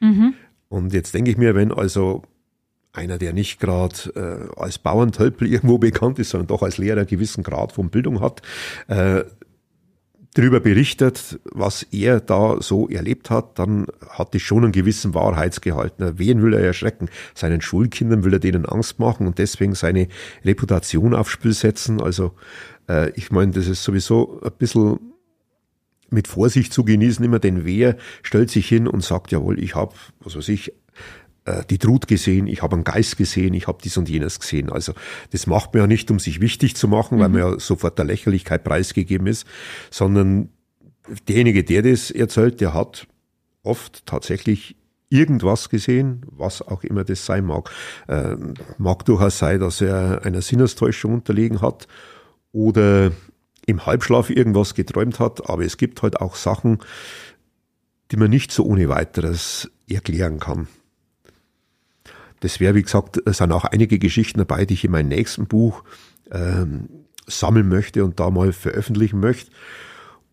[0.00, 0.34] Mhm.
[0.68, 2.22] Und jetzt denke ich mir, wenn also
[2.92, 7.44] einer, der nicht gerade äh, als Bauerntölpel irgendwo bekannt ist, sondern doch als Lehrer gewissen
[7.44, 8.42] Grad von Bildung hat,
[8.88, 9.24] äh,
[10.34, 15.94] darüber berichtet, was er da so erlebt hat, dann hat es schon einen gewissen Wahrheitsgehalt.
[15.98, 17.08] Wen will er erschrecken?
[17.34, 20.08] Seinen Schulkindern will er denen Angst machen und deswegen seine
[20.44, 22.00] Reputation aufs Spiel setzen.
[22.00, 22.32] Also
[22.88, 24.98] äh, ich meine, das ist sowieso ein bisschen
[26.10, 29.94] mit Vorsicht zu genießen immer, denn wer stellt sich hin und sagt, jawohl, ich habe,
[30.20, 30.72] was weiß ich,
[31.68, 34.70] die Trut gesehen, ich habe einen Geist gesehen, ich habe dies und jenes gesehen.
[34.70, 34.94] Also
[35.30, 37.20] das macht man ja nicht, um sich wichtig zu machen, mhm.
[37.20, 39.46] weil man ja sofort der Lächerlichkeit preisgegeben ist,
[39.90, 40.48] sondern
[41.28, 43.06] derjenige, der das erzählt, der hat
[43.62, 44.76] oft tatsächlich
[45.10, 47.70] irgendwas gesehen, was auch immer das sein mag.
[48.08, 48.36] Äh,
[48.78, 51.86] mag durchaus sein, dass er einer Sinnestäuschung unterlegen hat
[52.52, 53.12] oder
[53.66, 56.78] im Halbschlaf irgendwas geträumt hat, aber es gibt halt auch Sachen,
[58.10, 60.68] die man nicht so ohne weiteres erklären kann.
[62.44, 65.46] Das wäre, wie gesagt, es sind auch einige Geschichten dabei, die ich in meinem nächsten
[65.46, 65.82] Buch
[66.30, 66.90] ähm,
[67.26, 69.50] sammeln möchte und da mal veröffentlichen möchte,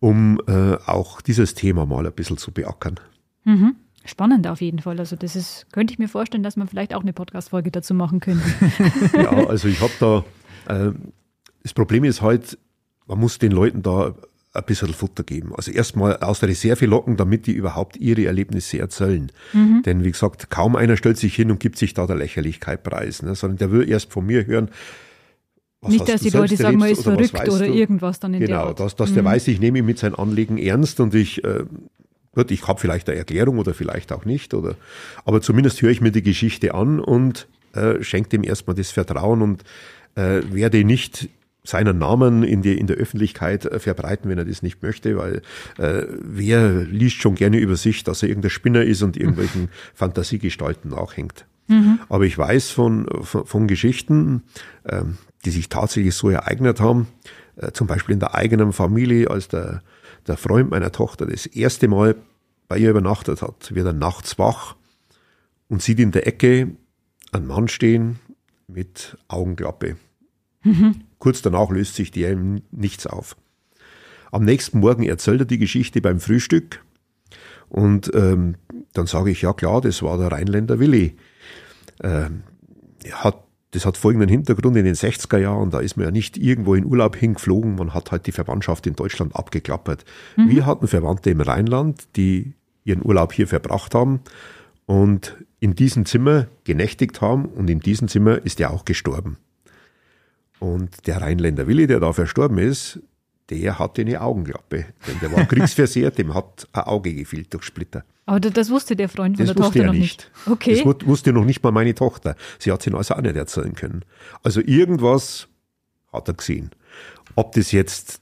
[0.01, 2.99] um äh, auch dieses Thema mal ein bisschen zu beackern.
[3.45, 3.77] Mhm.
[4.03, 4.99] Spannend auf jeden Fall.
[4.99, 8.19] Also das ist, könnte ich mir vorstellen, dass man vielleicht auch eine Podcast-Folge dazu machen
[8.19, 8.43] könnte.
[9.13, 10.25] ja, also ich habe
[10.67, 10.91] da, äh,
[11.63, 12.57] das Problem ist halt,
[13.07, 14.15] man muss den Leuten da
[14.53, 15.53] ein bisschen Futter geben.
[15.55, 19.31] Also erstmal aus der Reserve locken, damit die überhaupt ihre Erlebnisse erzählen.
[19.53, 19.83] Mhm.
[19.83, 23.21] Denn wie gesagt, kaum einer stellt sich hin und gibt sich da der Lächerlichkeit preis,
[23.21, 23.35] ne?
[23.35, 24.69] sondern der will erst von mir hören,
[25.81, 28.51] was nicht, dass die Leute sagen, man ist verrückt oder, oder irgendwas dann in genau,
[28.51, 29.15] der Genau, dass, dass mhm.
[29.15, 31.63] der weiß, ich nehme ihn mit seinem Anliegen ernst und ich, äh,
[32.35, 34.75] gut, ich habe vielleicht eine Erklärung oder vielleicht auch nicht, oder,
[35.25, 39.41] aber zumindest höre ich mir die Geschichte an und äh, schenke dem erstmal das Vertrauen
[39.41, 39.63] und
[40.15, 41.29] äh, werde nicht
[41.63, 45.41] seinen Namen in, die, in der Öffentlichkeit äh, verbreiten, wenn er das nicht möchte, weil
[45.77, 50.91] äh, wer liest schon gerne über sich, dass er irgendein Spinner ist und irgendwelchen Fantasiegestalten
[50.91, 51.45] nachhängt.
[51.67, 51.99] Mhm.
[52.09, 54.43] Aber ich weiß von, von, von Geschichten,
[54.83, 55.03] äh,
[55.45, 57.07] die sich tatsächlich so ereignet haben,
[57.55, 59.83] äh, zum Beispiel in der eigenen Familie, als der,
[60.27, 62.15] der Freund meiner Tochter das erste Mal
[62.67, 64.75] bei ihr übernachtet hat, wird er nachts wach
[65.67, 66.71] und sieht in der Ecke
[67.31, 68.19] einen Mann stehen
[68.67, 69.97] mit Augenklappe.
[70.63, 71.01] Mhm.
[71.21, 73.37] Kurz danach löst sich dem nichts auf.
[74.31, 76.83] Am nächsten Morgen erzählt er die Geschichte beim Frühstück
[77.69, 78.55] und ähm,
[78.93, 81.15] dann sage ich, ja klar, das war der Rheinländer Willi.
[82.01, 82.41] Ähm,
[83.11, 83.37] hat,
[83.69, 86.85] das hat folgenden Hintergrund in den 60er Jahren, da ist man ja nicht irgendwo in
[86.85, 90.03] Urlaub hingeflogen, man hat halt die Verwandtschaft in Deutschland abgeklappert.
[90.37, 90.49] Mhm.
[90.49, 94.21] Wir hatten Verwandte im Rheinland, die ihren Urlaub hier verbracht haben
[94.87, 99.37] und in diesem Zimmer genächtigt haben und in diesem Zimmer ist er auch gestorben.
[100.61, 102.99] Und der Rheinländer Willi, der da verstorben ist,
[103.49, 104.85] der hatte eine Augenklappe.
[105.07, 108.03] Denn der war kriegsversehrt, dem hat ein Auge gefehlt durch Splitter.
[108.27, 110.31] Aber das wusste der Freund von das der Tochter noch nicht.
[110.45, 110.47] nicht.
[110.47, 110.83] Okay.
[110.83, 112.35] Das wusste noch nicht mal meine Tochter.
[112.59, 114.05] Sie hat es ihn also auch nicht erzählen können.
[114.43, 115.47] Also irgendwas
[116.13, 116.69] hat er gesehen.
[117.35, 118.21] Ob das jetzt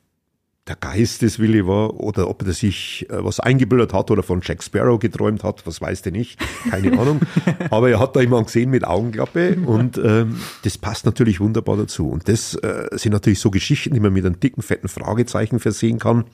[0.69, 4.41] der Geist des Willi war oder ob er sich äh, was eingebildet hat oder von
[4.43, 7.21] Jack Sparrow geträumt hat, was weiß der nicht, keine Ahnung.
[7.71, 12.09] Aber er hat da jemanden gesehen mit Augenklappe und ähm, das passt natürlich wunderbar dazu.
[12.09, 15.97] Und das äh, sind natürlich so Geschichten, die man mit einem dicken, fetten Fragezeichen versehen
[15.97, 16.25] kann.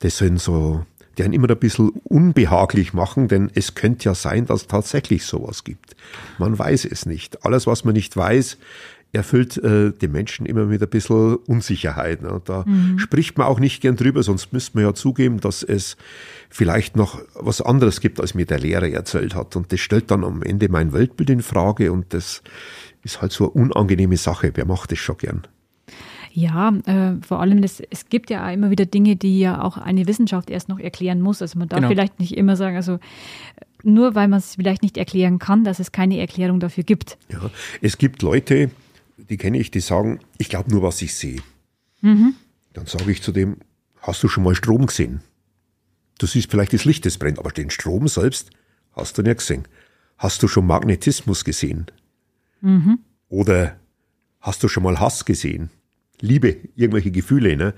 [0.00, 0.84] Das sind so,
[1.16, 5.24] die einen immer ein bisschen unbehaglich machen, denn es könnte ja sein, dass es tatsächlich
[5.24, 5.94] sowas gibt.
[6.38, 7.44] Man weiß es nicht.
[7.44, 8.58] Alles, was man nicht weiß,
[9.12, 12.22] erfüllt äh, den Menschen immer mit ein bisschen Unsicherheit.
[12.22, 12.40] Ne?
[12.44, 12.98] Da mhm.
[12.98, 15.96] spricht man auch nicht gern drüber, sonst müsste man ja zugeben, dass es
[16.50, 19.56] vielleicht noch was anderes gibt, als mir der Lehrer erzählt hat.
[19.56, 22.42] Und das stellt dann am Ende mein Weltbild in Frage und das
[23.02, 24.52] ist halt so eine unangenehme Sache.
[24.54, 25.46] Wer macht das schon gern?
[26.32, 29.78] Ja, äh, vor allem, das, es gibt ja auch immer wieder Dinge, die ja auch
[29.78, 31.40] eine Wissenschaft erst noch erklären muss.
[31.40, 31.88] Also man darf genau.
[31.88, 32.98] vielleicht nicht immer sagen, also
[33.82, 37.16] nur weil man es vielleicht nicht erklären kann, dass es keine Erklärung dafür gibt.
[37.32, 38.70] Ja, es gibt Leute,
[39.18, 41.40] die kenne ich, die sagen, ich glaube nur, was ich sehe.
[42.00, 42.34] Mhm.
[42.72, 43.56] Dann sage ich zu dem,
[44.00, 45.20] hast du schon mal Strom gesehen?
[46.18, 48.50] Du siehst vielleicht das Licht, das brennt, aber den Strom selbst
[48.92, 49.66] hast du nicht gesehen.
[50.16, 51.86] Hast du schon Magnetismus gesehen?
[52.60, 52.98] Mhm.
[53.28, 53.78] Oder
[54.40, 55.70] hast du schon mal Hass gesehen?
[56.20, 57.74] Liebe, irgendwelche Gefühle, ne?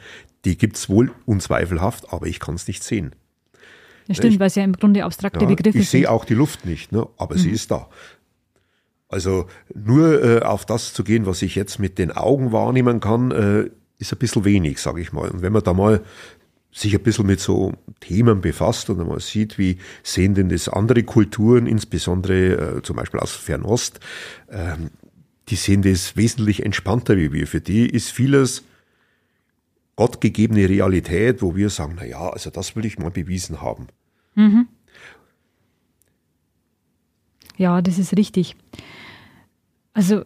[0.47, 3.15] die es wohl unzweifelhaft, aber ich kann es nicht sehen.
[4.07, 5.83] Ja, stimmt, weil es ja im Grunde abstrakte ja, Begriffe sind.
[5.83, 7.07] Ich sehe auch die Luft nicht, ne?
[7.19, 7.41] aber mhm.
[7.41, 7.89] sie ist da.
[9.11, 13.33] Also nur äh, auf das zu gehen, was ich jetzt mit den Augen wahrnehmen kann,
[13.33, 15.29] äh, ist ein bisschen wenig, sage ich mal.
[15.29, 16.01] Und wenn man da mal
[16.73, 21.03] sich ein bisschen mit so Themen befasst und mal sieht, wie sehen denn das andere
[21.03, 23.99] Kulturen, insbesondere äh, zum Beispiel aus Fernost,
[24.47, 24.77] äh,
[25.49, 27.49] die sehen das wesentlich entspannter wie wir.
[27.49, 28.63] Für die ist vieles
[29.97, 33.89] gottgegebene Realität, wo wir sagen, na ja, also das will ich mal bewiesen haben.
[34.37, 34.69] Mhm.
[37.61, 38.57] Ja, das ist richtig.
[39.93, 40.23] Also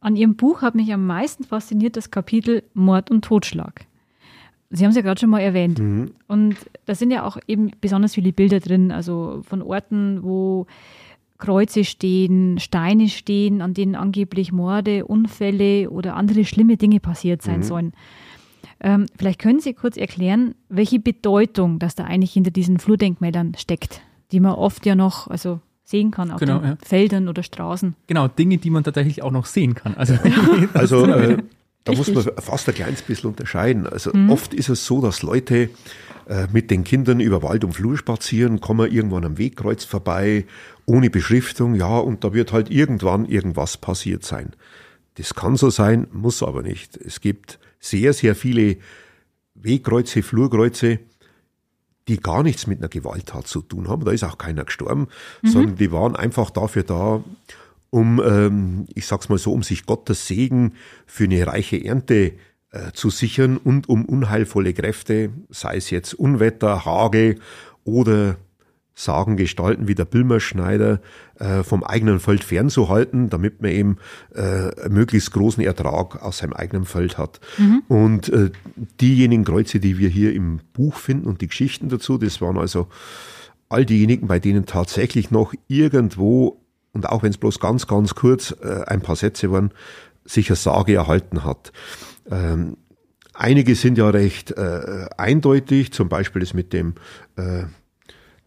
[0.00, 3.84] an Ihrem Buch hat mich am meisten fasziniert das Kapitel Mord und Totschlag.
[4.70, 5.78] Sie haben es ja gerade schon mal erwähnt.
[5.78, 6.12] Mhm.
[6.26, 10.66] Und da sind ja auch eben besonders viele Bilder drin, also von Orten, wo
[11.36, 17.58] Kreuze stehen, Steine stehen, an denen angeblich Morde, Unfälle oder andere schlimme Dinge passiert sein
[17.58, 17.64] mhm.
[17.64, 17.92] sollen.
[18.80, 24.00] Ähm, vielleicht können Sie kurz erklären, welche Bedeutung das da eigentlich hinter diesen Flurdenkmälern steckt,
[24.32, 26.78] die man oft ja noch, also sehen kann auf genau, den ja.
[26.82, 27.94] Feldern oder Straßen.
[28.06, 29.94] Genau, Dinge, die man tatsächlich auch noch sehen kann.
[29.94, 30.14] Also,
[30.74, 31.38] also äh,
[31.84, 33.86] da muss man fast ein kleines bisschen unterscheiden.
[33.86, 34.30] Also mhm.
[34.30, 35.70] oft ist es so, dass Leute
[36.28, 40.46] äh, mit den Kindern über Wald und Flur spazieren, kommen irgendwann am Wegkreuz vorbei,
[40.86, 44.52] ohne Beschriftung, ja, und da wird halt irgendwann irgendwas passiert sein.
[45.16, 46.96] Das kann so sein, muss aber nicht.
[46.96, 48.76] Es gibt sehr, sehr viele
[49.54, 51.00] Wegkreuze, Flurkreuze,
[52.10, 54.04] die gar nichts mit einer Gewalttat zu tun haben.
[54.04, 55.06] Da ist auch keiner gestorben,
[55.42, 55.48] mhm.
[55.48, 57.22] sondern die waren einfach dafür da,
[57.90, 60.74] um, ähm, ich sag's mal so, um sich Gottes Segen
[61.06, 62.32] für eine reiche Ernte
[62.72, 67.38] äh, zu sichern und um unheilvolle Kräfte, sei es jetzt Unwetter, Hagel
[67.84, 68.36] oder
[68.94, 71.00] Sagen gestalten wie der Bilmerschneider
[71.38, 73.96] äh, vom eigenen Feld fernzuhalten, damit man eben
[74.34, 77.40] äh, möglichst großen Ertrag aus seinem eigenen Feld hat.
[77.56, 77.82] Mhm.
[77.88, 78.50] Und äh,
[79.00, 82.88] diejenigen Kreuze, die wir hier im Buch finden und die Geschichten dazu, das waren also
[83.70, 86.60] all diejenigen, bei denen tatsächlich noch irgendwo,
[86.92, 89.70] und auch wenn es bloß ganz, ganz kurz äh, ein paar Sätze waren,
[90.24, 91.72] sich eine Sage erhalten hat.
[92.30, 92.76] Ähm,
[93.32, 96.94] einige sind ja recht äh, eindeutig, zum Beispiel das mit dem
[97.36, 97.64] äh,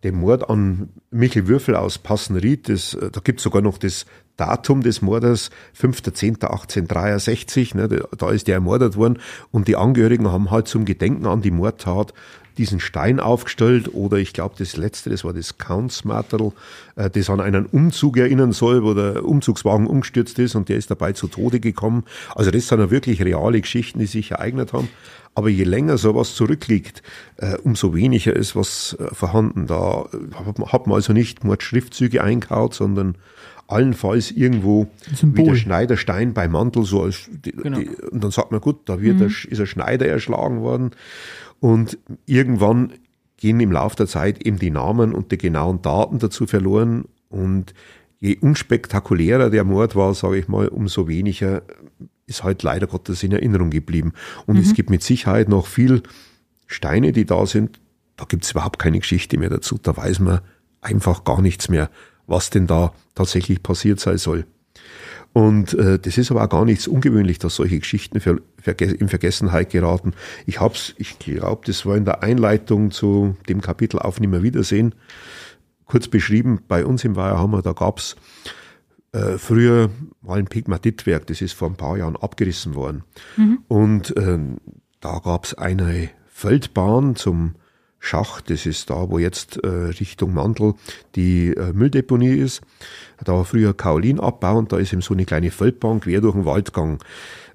[0.03, 4.05] dem Mord an Michel Würfel aus Passenried, das, äh, da gibt es sogar noch das
[4.37, 7.87] Datum des Mordes, 5.10.1863, ne,
[8.17, 9.19] da ist der ermordet worden
[9.51, 12.13] und die Angehörigen haben halt zum Gedenken an die Mordtat
[12.57, 16.51] diesen Stein aufgestellt oder ich glaube das letzte, das war das Countsmartel,
[16.95, 20.91] äh, das an einen Umzug erinnern soll, wo der Umzugswagen umgestürzt ist und der ist
[20.91, 22.03] dabei zu Tode gekommen.
[22.35, 24.89] Also das sind ja wirklich reale Geschichten, die sich ereignet haben.
[25.36, 27.02] Aber je länger sowas zurückliegt,
[27.38, 29.65] äh, umso weniger ist was äh, vorhanden.
[29.67, 30.06] Da
[30.65, 33.17] hat man also nicht Mordschriftzüge einkaut, sondern
[33.67, 35.46] allenfalls irgendwo Symbol.
[35.46, 37.80] wie der Schneiderstein bei Mantel, so als die, genau.
[37.80, 39.19] die, und dann sagt man, gut, da wird mhm.
[39.19, 40.91] der, ist ein Schneider erschlagen worden.
[41.60, 42.93] Und irgendwann
[43.38, 47.06] gehen im Laufe der Zeit eben die Namen und die genauen Daten dazu verloren.
[47.30, 47.74] Und
[48.19, 51.63] je unspektakulärer der Mord war, sage ich mal, umso weniger
[52.25, 54.13] ist halt leider Gottes in Erinnerung geblieben.
[54.45, 54.62] Und mhm.
[54.62, 56.03] es gibt mit Sicherheit noch viel
[56.67, 57.79] Steine, die da sind.
[58.15, 59.77] Da gibt es überhaupt keine Geschichte mehr dazu.
[59.81, 60.41] Da weiß man
[60.81, 61.89] einfach gar nichts mehr,
[62.27, 64.45] was denn da tatsächlich passiert sein soll.
[65.33, 69.09] Und äh, das ist aber auch gar nichts ungewöhnlich, dass solche Geschichten für, für, in
[69.09, 70.13] Vergessenheit geraten.
[70.45, 74.93] Ich hab's, ich glaube, das war in der Einleitung zu dem Kapitel auf Nimmerwiedersehen
[75.86, 76.62] kurz beschrieben.
[76.67, 78.15] Bei uns im Weiherhammer, da gab's
[79.13, 79.89] äh, früher
[80.21, 83.04] mal ein Pigmatitwerk, das ist vor ein paar Jahren abgerissen worden.
[83.38, 83.60] Mhm.
[83.67, 84.39] Und äh,
[84.99, 87.56] da gab's eine Feldbahn zum
[87.99, 90.73] Schacht, das ist da, wo jetzt äh, Richtung Mantel
[91.15, 92.62] die äh, Mülldeponie ist.
[93.23, 96.43] Da war früher Kaolinabbau und da ist eben so eine kleine Feldbahn quer durch den
[96.43, 96.97] Wald gegangen.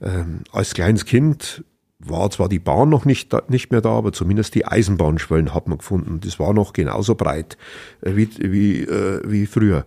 [0.00, 1.64] Ähm, als kleines Kind
[2.00, 5.78] war zwar die Bahn noch nicht, nicht mehr da, aber zumindest die Eisenbahnschwellen hat man
[5.78, 6.20] gefunden.
[6.22, 7.58] Das war noch genauso breit
[8.02, 9.84] äh, wie, wie, äh, wie früher.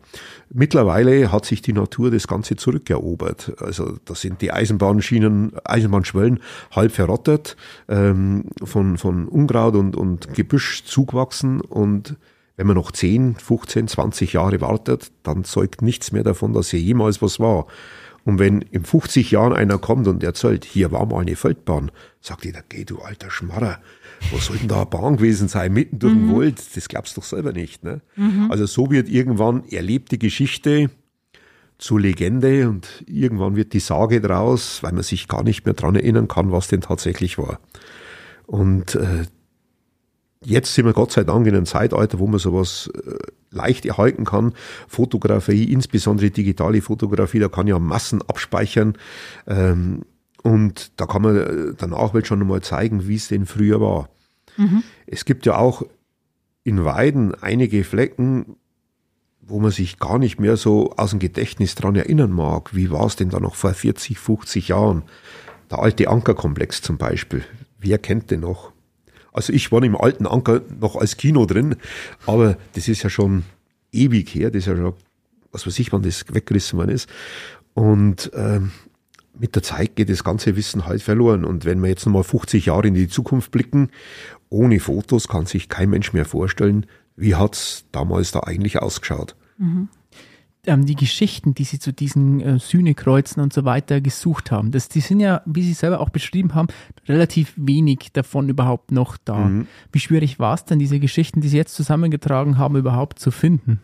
[0.50, 3.54] Mittlerweile hat sich die Natur das Ganze zurückerobert.
[3.60, 7.56] Also da sind die Eisenbahnschienen, Eisenbahnschwellen halb verrottet,
[7.88, 12.18] ähm, von, von Unkraut und, und Gebüsch zugewachsen und
[12.58, 16.82] wenn man noch 10, 15, 20 Jahre wartet, dann zeugt nichts mehr davon, dass hier
[16.82, 17.66] jemals was war.
[18.24, 22.46] Und wenn in 50 Jahren einer kommt und erzählt, hier war mal eine Feldbahn, sagt
[22.46, 23.80] jeder, geh du alter Schmarrer,
[24.30, 26.36] wo soll denn da eine Bahn gewesen sein, mitten durch den mhm.
[26.36, 26.76] Wald?
[26.76, 27.84] Das glaubst du doch selber nicht.
[27.84, 28.02] Ne?
[28.16, 28.52] Mhm.
[28.52, 30.92] Also so wird irgendwann erlebte Geschichte
[31.80, 35.96] zur Legende und irgendwann wird die Sage draus, weil man sich gar nicht mehr dran
[35.96, 37.60] erinnern kann, was denn tatsächlich war.
[38.46, 39.26] Und äh,
[40.44, 43.18] Jetzt sind wir Gott sei Dank in einem Zeitalter, wo man sowas äh,
[43.52, 44.54] leicht erhalten kann.
[44.88, 48.98] Fotografie, insbesondere digitale Fotografie, da kann ja Massen abspeichern.
[49.46, 50.02] Ähm,
[50.42, 54.10] und da kann man äh, danach schon einmal zeigen, wie es denn früher war.
[54.58, 54.84] Mhm.
[55.06, 55.84] Es gibt ja auch
[56.64, 58.56] in Weiden einige Flecken,
[59.42, 62.76] wo man sich gar nicht mehr so aus dem Gedächtnis dran erinnern mag.
[62.76, 65.04] Wie war es denn da noch vor 40, 50 Jahren?
[65.70, 67.44] Der alte Ankerkomplex zum Beispiel.
[67.78, 68.71] Wer kennt den noch?
[69.32, 71.76] Also ich war im alten Anker noch als Kino drin,
[72.26, 73.44] aber das ist ja schon
[73.92, 74.94] ewig her, das ist ja schon,
[75.52, 77.10] was weiß ich, wann das weggerissen worden ist.
[77.74, 78.72] Und ähm,
[79.38, 81.46] mit der Zeit geht das ganze Wissen halt verloren.
[81.46, 83.90] Und wenn wir jetzt nochmal 50 Jahre in die Zukunft blicken,
[84.50, 89.36] ohne Fotos kann sich kein Mensch mehr vorstellen, wie hat's damals da eigentlich ausgeschaut.
[89.58, 89.88] Mhm
[90.66, 94.90] ähm, die Geschichten, die sie zu diesen äh, Sühnekreuzen und so weiter gesucht haben, das,
[94.90, 96.68] die sind ja, wie sie selber auch beschrieben haben,
[97.08, 99.38] relativ wenig davon überhaupt noch da.
[99.38, 99.68] Mhm.
[99.92, 103.82] Wie schwierig war es denn, diese Geschichten, die sie jetzt zusammengetragen haben, überhaupt zu finden?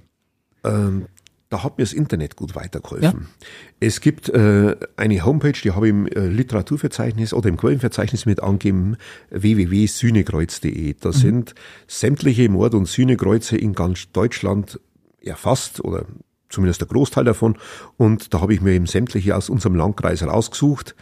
[0.64, 1.08] Ähm,
[1.50, 3.22] da hat mir das Internet gut weitergeholfen.
[3.22, 3.48] Ja?
[3.80, 8.44] Es gibt äh, eine Homepage, die habe ich im äh, Literaturverzeichnis oder im Quellenverzeichnis mit
[8.44, 8.98] angegeben,
[9.30, 10.96] www.sühnekreuz.de.
[11.00, 11.14] Da mhm.
[11.14, 11.56] sind
[11.88, 14.80] sämtliche Mord- und Sühnekreuze in ganz Deutschland
[15.22, 16.06] erfasst oder
[16.50, 17.58] zumindest der Großteil davon.
[17.98, 20.96] Und da habe ich mir eben sämtliche aus unserem Landkreis rausgesucht,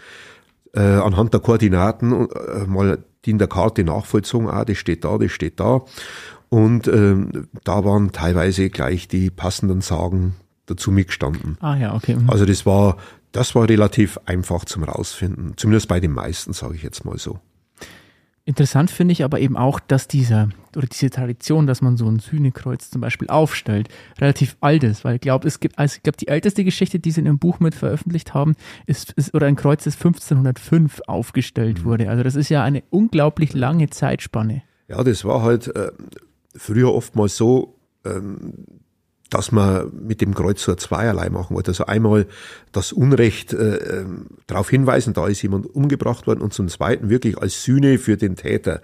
[0.74, 5.18] äh, anhand der Koordinaten äh, mal die in der Karte nachvollzogen, ah, das steht da,
[5.18, 5.82] das steht da.
[6.50, 10.36] Und ähm, da waren teilweise gleich die passenden Sagen
[10.68, 11.58] dazu mitgestanden.
[11.60, 12.16] Ah ja, okay.
[12.16, 12.30] Mhm.
[12.30, 12.98] Also das war,
[13.32, 15.54] das war relativ einfach zum rausfinden.
[15.58, 17.40] Zumindest bei den meisten, sage ich jetzt mal so.
[18.48, 22.20] Interessant finde ich aber eben auch, dass dieser oder diese Tradition, dass man so ein
[22.20, 23.90] Sühnekreuz zum Beispiel aufstellt,
[24.20, 27.10] relativ alt ist, weil ich glaube, es gibt, also ich glaube, die älteste Geschichte, die
[27.10, 31.80] sie in ihrem Buch mit veröffentlicht haben, ist, ist oder ein Kreuz, das 1505 aufgestellt
[31.80, 31.86] mhm.
[31.86, 32.10] wurde.
[32.10, 34.62] Also das ist ja eine unglaublich lange Zeitspanne.
[34.88, 35.92] Ja, das war halt äh,
[36.56, 38.54] früher oftmals so, ähm,
[39.30, 41.72] dass man mit dem Kreuz so zweierlei machen wollte.
[41.72, 42.28] Also einmal
[42.72, 47.38] das Unrecht äh, ähm, darauf hinweisen, da ist jemand umgebracht worden und zum Zweiten wirklich
[47.38, 48.82] als Sühne für den Täter.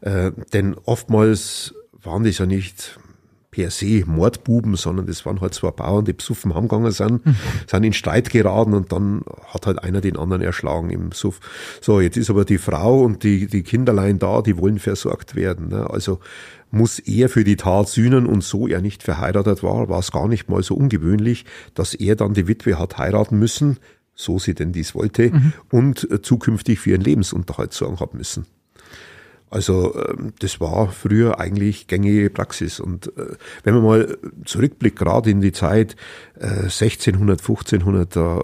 [0.00, 2.98] Äh, denn oftmals waren das ja nicht
[3.54, 7.36] per se Mordbuben, sondern das waren halt zwei Bauern, die besoffen heimgegangen sind, mhm.
[7.68, 11.38] sind in Streit geraten und dann hat halt einer den anderen erschlagen im Suff.
[11.80, 15.68] So, jetzt ist aber die Frau und die, die Kinderlein da, die wollen versorgt werden.
[15.68, 15.88] Ne?
[15.88, 16.18] Also
[16.72, 20.26] muss er für die Tat sühnen und so er nicht verheiratet war, war es gar
[20.26, 21.44] nicht mal so ungewöhnlich,
[21.74, 23.78] dass er dann die Witwe hat heiraten müssen,
[24.16, 25.52] so sie denn dies wollte, mhm.
[25.70, 28.46] und äh, zukünftig für ihren Lebensunterhalt sorgen hat müssen.
[29.54, 32.80] Also ähm, das war früher eigentlich gängige Praxis.
[32.80, 35.94] Und äh, wenn man mal zurückblickt, gerade in die Zeit
[36.40, 38.42] 1600, 1500, da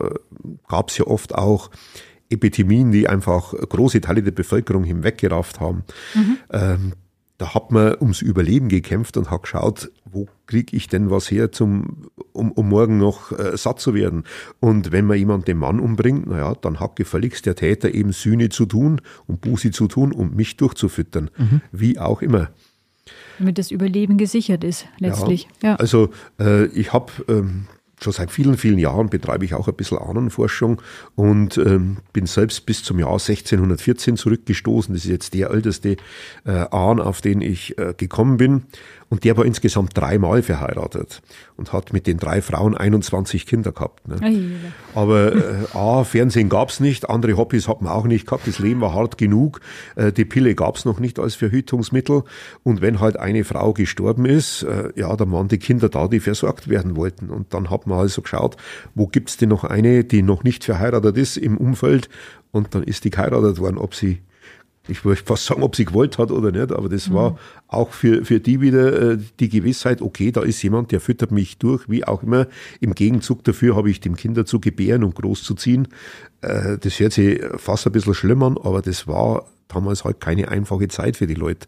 [0.68, 1.70] gab es ja oft auch
[2.28, 5.82] Epidemien, die einfach große Teile der Bevölkerung hinweggerafft haben.
[6.14, 6.92] Mhm.
[7.41, 11.51] Da hat man ums Überleben gekämpft und hat geschaut, wo kriege ich denn was her,
[11.51, 14.24] zum, um, um morgen noch äh, satt zu werden.
[14.61, 18.51] Und wenn man jemand den Mann umbringt, naja, dann hat gefälligst der Täter eben Sühne
[18.51, 21.30] zu tun und Buße zu tun, um mich durchzufüttern.
[21.38, 21.62] Mhm.
[21.72, 22.51] Wie auch immer.
[23.38, 25.49] Damit das Überleben gesichert ist, letztlich.
[25.62, 25.76] Ja, ja.
[25.76, 27.68] Also äh, ich habe ähm,
[28.03, 30.80] schon seit vielen, vielen Jahren betreibe ich auch ein bisschen Ahnenforschung
[31.14, 34.94] und ähm, bin selbst bis zum Jahr 1614 zurückgestoßen.
[34.94, 35.96] Das ist jetzt der älteste
[36.44, 38.62] äh, Ahn, auf den ich äh, gekommen bin.
[39.11, 41.20] Und der war insgesamt dreimal verheiratet
[41.56, 44.06] und hat mit den drei Frauen 21 Kinder gehabt.
[44.06, 44.61] Ne?
[44.94, 48.80] Aber äh, A, Fernsehen gab's nicht, andere Hobbys hat man auch nicht gehabt, das Leben
[48.80, 49.61] war hart genug,
[49.96, 52.22] äh, die Pille gab's noch nicht als Verhütungsmittel.
[52.62, 56.20] Und wenn halt eine Frau gestorben ist, äh, ja, dann waren die Kinder da, die
[56.20, 57.30] versorgt werden wollten.
[57.30, 58.56] Und dann hat man also geschaut,
[58.94, 62.08] wo gibt's denn noch eine, die noch nicht verheiratet ist im Umfeld
[62.52, 64.20] und dann ist die geheiratet worden, ob sie
[64.89, 67.14] ich würde fast sagen, ob sie gewollt hat oder nicht, aber das mhm.
[67.14, 71.31] war auch für, für die wieder äh, die Gewissheit, okay, da ist jemand, der füttert
[71.31, 72.47] mich durch, wie auch immer.
[72.81, 75.89] Im Gegenzug dafür habe ich dem Kinder zu gebären und großzuziehen.
[76.41, 80.49] Äh, das hört sich fast ein bisschen schlimm an, aber das war damals halt keine
[80.49, 81.66] einfache Zeit für die Leute.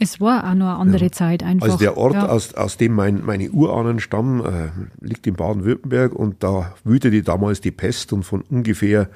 [0.00, 1.12] Es war auch noch eine andere ja.
[1.12, 1.66] Zeit einfach.
[1.66, 2.28] Also der Ort, ja.
[2.28, 4.70] aus, aus dem mein, meine Urahnen stammen, äh,
[5.00, 9.08] liegt in Baden-Württemberg und da wütete damals die Pest und von ungefähr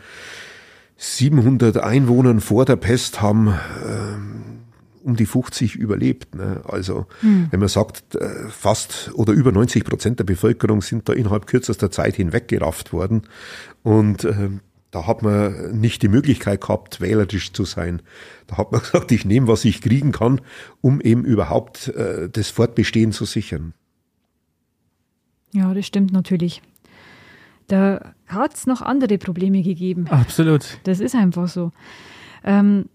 [1.02, 6.36] 700 Einwohnern vor der Pest haben äh, um die 50 überlebt.
[6.36, 6.60] Ne?
[6.64, 7.48] Also hm.
[7.50, 11.90] wenn man sagt, äh, fast oder über 90 Prozent der Bevölkerung sind da innerhalb kürzester
[11.90, 13.22] Zeit hinweggerafft worden.
[13.82, 14.50] Und äh,
[14.92, 18.00] da hat man nicht die Möglichkeit gehabt, wählerisch zu sein.
[18.46, 20.40] Da hat man gesagt, ich nehme, was ich kriegen kann,
[20.82, 23.74] um eben überhaupt äh, das Fortbestehen zu sichern.
[25.52, 26.62] Ja, das stimmt natürlich.
[27.66, 30.06] Da hat es noch andere Probleme gegeben.
[30.08, 30.78] Absolut.
[30.84, 31.72] Das ist einfach so.
[32.44, 32.86] Ähm,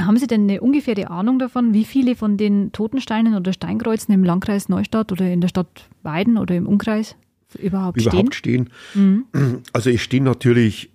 [0.00, 4.24] haben Sie denn eine ungefähre Ahnung davon, wie viele von den Totensteinen oder Steinkreuzen im
[4.24, 7.14] Landkreis Neustadt oder in der Stadt Weiden oder im Umkreis
[7.58, 8.68] überhaupt, überhaupt stehen?
[8.94, 9.24] stehen?
[9.34, 9.62] Mhm.
[9.72, 10.90] Also es stehen natürlich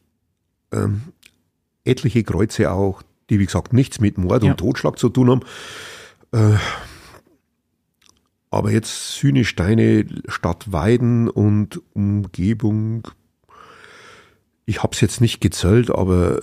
[0.72, 1.02] ähm,
[1.86, 4.52] etliche Kreuze auch, die wie gesagt nichts mit Mord ja.
[4.52, 5.42] und Totschlag zu tun haben.
[6.32, 6.58] Äh,
[8.50, 13.08] aber jetzt Sühnesteine, Stadt Weiden und Umgebung,
[14.66, 16.40] ich habe es jetzt nicht gezählt, aber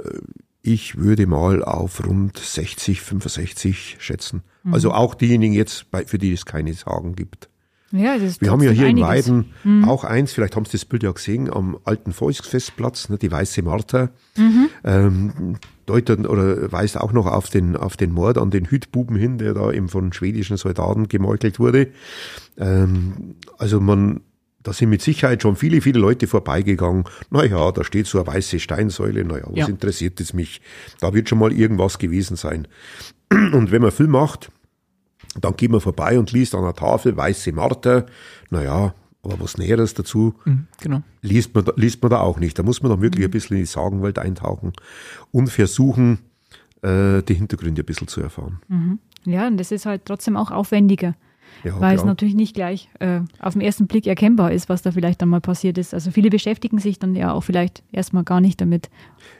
[0.62, 4.42] ich würde mal auf rund 60, 65 schätzen.
[4.62, 4.74] Mhm.
[4.74, 7.50] Also auch diejenigen jetzt, für die es keine Sagen gibt.
[7.96, 9.28] Ja, Wir haben ja hier einiges.
[9.28, 9.84] in Weiden mhm.
[9.84, 13.62] auch eins, vielleicht haben Sie das Bild ja gesehen, am alten Volksfestplatz, ne, die Weiße
[13.62, 14.10] Martha.
[14.36, 14.68] Mhm.
[14.82, 19.38] Ähm, deutet oder weist auch noch auf den, auf den Mord an den Hütbuben hin,
[19.38, 21.92] der da eben von schwedischen Soldaten gemeuchelt wurde.
[22.58, 24.22] Ähm, also man,
[24.64, 27.04] da sind mit Sicherheit schon viele, viele Leute vorbeigegangen.
[27.30, 29.24] Naja, da steht so eine weiße Steinsäule.
[29.24, 29.68] Naja, was ja.
[29.68, 30.62] interessiert es mich?
[30.98, 32.66] Da wird schon mal irgendwas gewesen sein.
[33.30, 34.50] Und wenn man Film macht,
[35.40, 38.06] dann geht man vorbei und liest an der Tafel Weiße Martha.
[38.50, 41.02] Naja, aber was Näheres dazu mhm, genau.
[41.22, 42.58] liest, man, liest man da auch nicht.
[42.58, 43.28] Da muss man dann wirklich mhm.
[43.28, 44.72] ein bisschen in die Sagenwelt eintauchen
[45.32, 46.18] und versuchen,
[46.82, 48.60] äh, die Hintergründe ein bisschen zu erfahren.
[48.68, 48.98] Mhm.
[49.24, 51.14] Ja, und das ist halt trotzdem auch aufwendiger
[51.62, 51.94] ja, weil klar.
[51.94, 55.28] es natürlich nicht gleich äh, auf den ersten Blick erkennbar ist, was da vielleicht dann
[55.28, 55.94] mal passiert ist.
[55.94, 58.90] Also viele beschäftigen sich dann ja auch vielleicht erstmal gar nicht damit.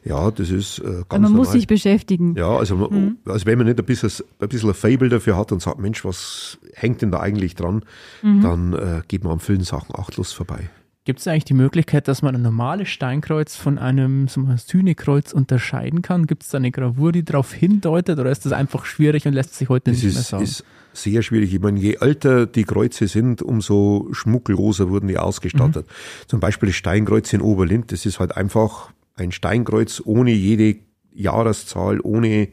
[0.04, 1.38] Ja, das ist äh, ganz Man normal.
[1.38, 2.34] muss sich beschäftigen.
[2.36, 3.18] Ja, also, mhm.
[3.26, 4.10] also wenn man nicht ein bisschen,
[4.40, 7.84] ein bisschen ein Fable dafür hat und sagt, Mensch, was hängt denn da eigentlich dran,
[8.22, 8.40] mhm.
[8.40, 10.70] dann äh, geht man an vielen Sachen achtlos vorbei.
[11.07, 15.34] Gibt es eigentlich die Möglichkeit, dass man ein normales Steinkreuz von einem so ein Sühnekreuz
[15.34, 16.26] unterscheiden kann?
[16.26, 19.55] Gibt es da eine Gravur, die darauf hindeutet oder ist das einfach schwierig und lässt
[19.55, 20.44] sich heute das nicht ist, mehr sagen?
[20.44, 21.52] ist sehr schwierig.
[21.52, 25.86] Ich meine, je älter die Kreuze sind, umso schmuckelloser wurden die ausgestattet.
[25.86, 26.28] Mhm.
[26.28, 30.76] Zum Beispiel das Steinkreuz in Oberlind, das ist halt einfach ein Steinkreuz ohne jede
[31.12, 32.48] Jahreszahl, ohne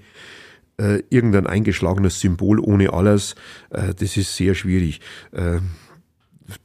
[0.77, 3.35] äh, irgendein eingeschlagenes Symbol, ohne alles.
[3.69, 4.99] Äh, das ist sehr schwierig.
[5.31, 5.59] Äh,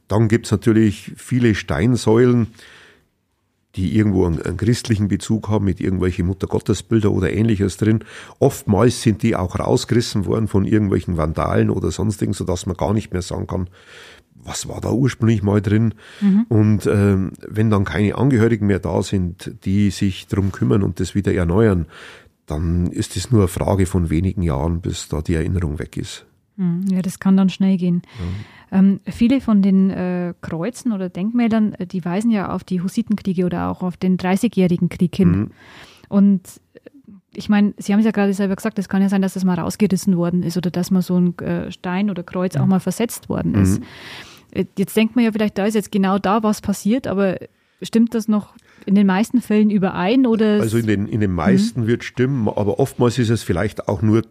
[0.07, 2.47] dann gibt's natürlich viele Steinsäulen,
[3.75, 8.03] die irgendwo einen, einen, christlichen Bezug haben mit irgendwelchen Muttergottesbilder oder ähnliches drin.
[8.39, 13.13] Oftmals sind die auch rausgerissen worden von irgendwelchen Vandalen oder sonstigen, sodass man gar nicht
[13.13, 13.69] mehr sagen kann,
[14.33, 15.93] was war da ursprünglich mal drin.
[16.21, 16.45] Mhm.
[16.49, 21.13] Und ähm, wenn dann keine Angehörigen mehr da sind, die sich drum kümmern und das
[21.13, 21.85] wieder erneuern,
[22.45, 26.25] dann ist es nur eine Frage von wenigen Jahren, bis da die Erinnerung weg ist.
[26.55, 28.01] Hm, ja, das kann dann schnell gehen.
[28.17, 28.25] Ja.
[28.71, 33.45] Ähm, viele von den äh, Kreuzen oder Denkmälern, äh, die weisen ja auf die Hussitenkriege
[33.45, 35.29] oder auch auf den Dreißigjährigen Krieg hin.
[35.29, 35.51] Mhm.
[36.09, 36.41] Und
[36.73, 36.79] äh,
[37.33, 39.45] ich meine, Sie haben es ja gerade selber gesagt, es kann ja sein, dass das
[39.45, 42.61] mal rausgerissen worden ist oder dass mal so ein äh, Stein oder Kreuz mhm.
[42.61, 43.79] auch mal versetzt worden ist.
[43.79, 43.85] Mhm.
[44.51, 47.37] Äh, jetzt denkt man ja vielleicht, da ist jetzt genau da was passiert, aber
[47.81, 48.53] stimmt das noch
[48.85, 50.59] in den meisten Fällen überein oder?
[50.59, 51.87] Also in den, in den meisten mhm.
[51.87, 54.23] wird stimmen, aber oftmals ist es vielleicht auch nur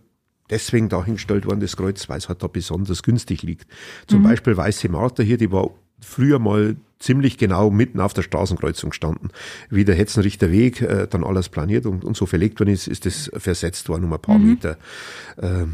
[0.50, 3.66] deswegen dahingestellt worden, das Kreuz, weil es halt da besonders günstig liegt.
[4.06, 4.24] Zum mhm.
[4.24, 5.70] Beispiel Weiße Martha hier, die war
[6.00, 9.30] früher mal ziemlich genau mitten auf der Straßenkreuzung gestanden.
[9.70, 13.06] Wie der Hetzenrichter Weg äh, dann alles planiert und, und so verlegt worden ist, ist
[13.06, 14.50] das versetzt worden um ein paar mhm.
[14.50, 14.78] Meter.
[15.36, 15.66] Äh,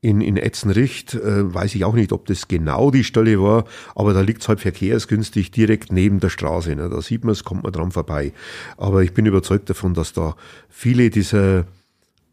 [0.00, 3.64] in, in Etzenricht äh, weiß ich auch nicht, ob das genau die Stelle war,
[3.96, 6.76] aber da liegt es halt verkehrsgünstig direkt neben der Straße.
[6.76, 6.88] Ne?
[6.88, 8.32] Da sieht man es, kommt man dran vorbei.
[8.76, 10.36] Aber ich bin überzeugt davon, dass da
[10.68, 11.66] viele dieser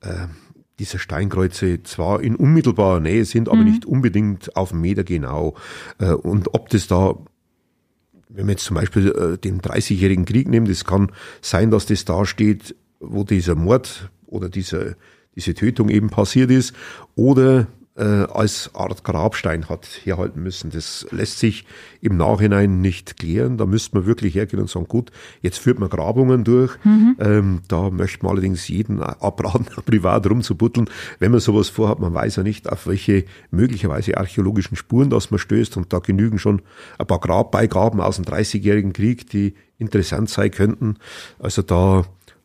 [0.02, 0.28] äh,
[0.80, 3.66] diese Steinkreuze zwar in unmittelbarer Nähe sind, aber mhm.
[3.66, 5.56] nicht unbedingt auf einen Meter genau.
[6.00, 7.16] Äh, und ob das da,
[8.30, 11.12] wenn wir jetzt zum Beispiel äh, den 30-jährigen Krieg nehmen, das kann
[11.42, 14.98] sein, dass das da steht, wo dieser Mord oder diese,
[15.36, 16.74] diese Tötung eben passiert ist,
[17.16, 17.68] oder
[17.98, 20.70] äh, als Art Grabstein hat herhalten müssen.
[20.70, 21.66] Das lässt sich
[22.02, 23.58] im Nachhinein nicht klären.
[23.58, 26.76] Da müsste man wirklich hergehen und sagen, gut, jetzt führt man Grabungen durch.
[26.84, 27.16] Mhm.
[27.20, 30.90] Ähm, da möchte man allerdings jeden abraten, privat rumzubutteln.
[31.20, 35.40] Wenn man sowas vorhat, man weiß ja nicht, auf welche möglicherweise archäologischen Spuren das man
[35.40, 35.78] stößt.
[35.78, 36.62] Und da genügen schon
[36.98, 40.98] ein paar Grabbeigaben aus dem Dreißigjährigen Krieg, die interessant sein könnten.
[41.40, 42.04] Also da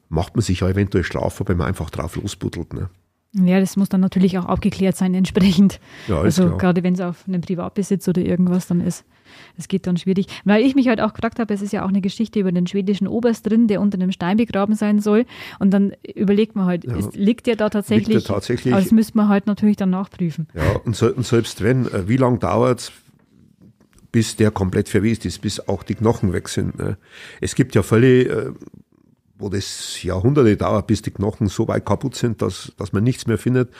[0.08, 2.72] macht man sich ja eventuell strafbar, wenn man einfach drauf losbuttelt.
[2.72, 2.90] Ne?
[3.32, 5.78] Ja, das muss dann natürlich auch aufgeklärt sein entsprechend.
[6.08, 6.58] Ja, also klar.
[6.58, 9.04] gerade wenn es auf einem Privatbesitz oder irgendwas dann ist.
[9.56, 10.26] Das geht dann schwierig.
[10.44, 12.66] Weil ich mich halt auch gefragt habe, es ist ja auch eine Geschichte über den
[12.66, 15.26] schwedischen Oberst drin, der unter einem Stein begraben sein soll.
[15.60, 16.96] Und dann überlegt man halt, ja.
[16.96, 18.08] ist, liegt der da tatsächlich?
[18.08, 18.74] Liegt der tatsächlich?
[18.74, 20.48] Aber das müsste man halt natürlich dann nachprüfen.
[20.54, 22.92] Ja, und, so, und selbst wenn, äh, wie lange dauert es,
[24.10, 26.76] bis der komplett verwest ist, bis auch die Knochen weg sind.
[26.78, 26.96] Ne?
[27.40, 28.54] Es gibt ja Fälle,
[29.40, 33.26] wo das Jahrhunderte dauert, bis die Knochen so weit kaputt sind, dass, dass man nichts
[33.26, 33.70] mehr findet.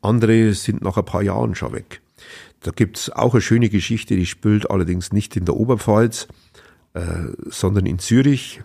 [0.00, 2.00] Andere sind nach ein paar Jahren schon weg.
[2.60, 6.26] Da gibt's auch eine schöne Geschichte, die spielt allerdings nicht in der Oberpfalz,
[6.94, 7.02] äh,
[7.46, 8.60] sondern in Zürich.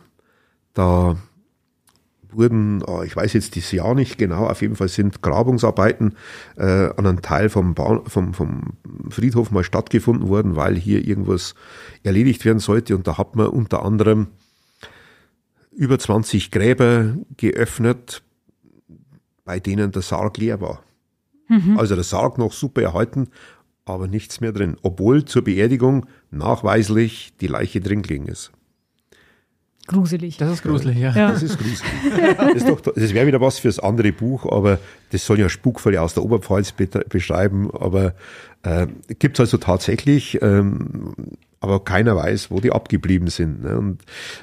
[0.73, 1.17] Da
[2.35, 6.15] wurden, oh, ich weiß jetzt das Jahr nicht genau, auf jeden Fall sind Grabungsarbeiten
[6.57, 8.73] äh, an einem Teil vom, Bahn, vom, vom
[9.09, 11.55] Friedhof mal stattgefunden worden, weil hier irgendwas
[12.03, 12.95] erledigt werden sollte.
[12.95, 14.27] Und da hat man unter anderem
[15.75, 18.23] über 20 Gräber geöffnet,
[19.45, 20.83] bei denen der Sarg leer war.
[21.49, 21.77] Mhm.
[21.77, 23.27] Also der Sarg noch super erhalten,
[23.85, 28.51] aber nichts mehr drin, obwohl zur Beerdigung nachweislich die Leiche drin gelegen ist.
[29.85, 30.37] Gruselig.
[30.37, 31.13] Das ist gruselig, ja.
[31.13, 31.31] ja.
[31.31, 31.81] Das ist gruselig.
[32.37, 34.79] Das, das wäre wieder was fürs andere Buch, aber
[35.11, 36.73] das soll ja Spukfälle aus der Oberpfalz
[37.09, 37.69] beschreiben.
[37.71, 38.15] Aber
[38.61, 38.87] äh,
[39.19, 41.13] gibt es also tatsächlich ähm,
[41.63, 43.63] aber keiner weiß, wo die abgeblieben sind.
[43.63, 43.77] Ne?
[43.77, 44.01] Und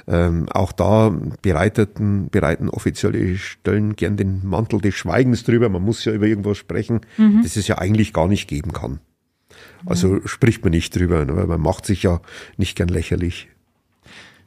[0.08, 5.68] ähm, auch da bereiteten, bereiten offizielle Stellen gern den Mantel des Schweigens drüber.
[5.68, 7.42] Man muss ja über irgendwas sprechen, mhm.
[7.42, 9.00] das es ja eigentlich gar nicht geben kann.
[9.84, 10.26] Also mhm.
[10.26, 11.36] spricht man nicht drüber, ne?
[11.36, 12.22] weil man macht sich ja
[12.56, 13.48] nicht gern lächerlich.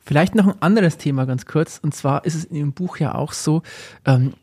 [0.03, 1.77] Vielleicht noch ein anderes Thema ganz kurz.
[1.77, 3.61] Und zwar ist es in Ihrem Buch ja auch so,
[4.05, 4.33] ähm,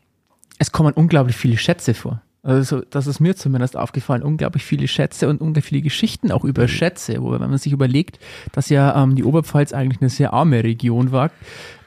[0.57, 2.21] es kommen unglaublich viele Schätze vor.
[2.43, 6.63] Also, das ist mir zumindest aufgefallen, unglaublich viele Schätze und unglaublich viele Geschichten auch über
[6.63, 6.69] mhm.
[6.69, 8.19] Schätze, wo, wenn man sich überlegt,
[8.51, 11.29] dass ja ähm, die Oberpfalz eigentlich eine sehr arme Region war,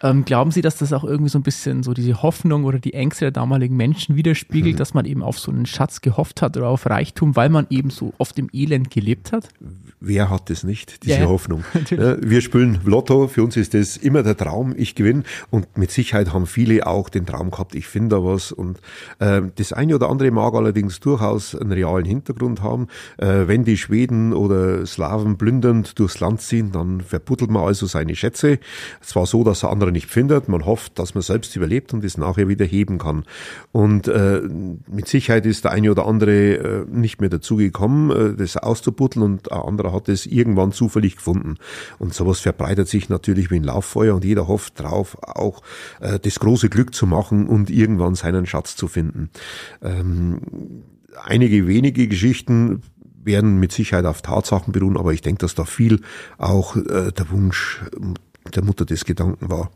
[0.04, 2.92] Ähm, glauben Sie, dass das auch irgendwie so ein bisschen so diese Hoffnung oder die
[2.92, 4.78] Ängste der damaligen Menschen widerspiegelt, mhm.
[4.78, 7.88] dass man eben auf so einen Schatz gehofft hat oder auf Reichtum, weil man eben
[7.88, 9.48] so oft im Elend gelebt hat?
[10.00, 11.64] Wer hat das nicht, diese ja, Hoffnung?
[11.72, 12.18] Natürlich.
[12.20, 16.34] Wir spielen Lotto, für uns ist das immer der Traum, ich gewinne und mit Sicherheit
[16.34, 18.80] haben viele auch den Traum gehabt, ich finde da was und
[19.20, 22.88] äh, das eine oder andere mag allerdings durchaus einen realen Hintergrund haben.
[23.16, 28.14] Äh, wenn die Schweden oder Slawen plündernd durchs Land ziehen, dann verbuddelt man also seine
[28.14, 28.58] Schätze.
[29.00, 32.04] Es war so, dass der andere nicht findet, man hofft, dass man selbst überlebt und
[32.04, 33.24] es nachher wieder heben kann.
[33.72, 34.42] Und äh,
[34.86, 39.24] mit Sicherheit ist der eine oder andere äh, nicht mehr dazu gekommen, äh, das auszubuddeln
[39.24, 41.56] und ein anderer hat es irgendwann zufällig gefunden.
[41.98, 45.62] Und sowas verbreitet sich natürlich wie ein Lauffeuer und jeder hofft drauf, auch
[46.00, 49.30] äh, das große Glück zu machen und irgendwann seinen Schatz zu finden.
[49.82, 50.40] Ähm,
[51.22, 52.82] einige wenige Geschichten
[53.24, 56.00] werden mit Sicherheit auf Tatsachen beruhen, aber ich denke, dass da viel
[56.38, 57.82] auch äh, der Wunsch
[58.54, 59.70] der Mutter des Gedanken war.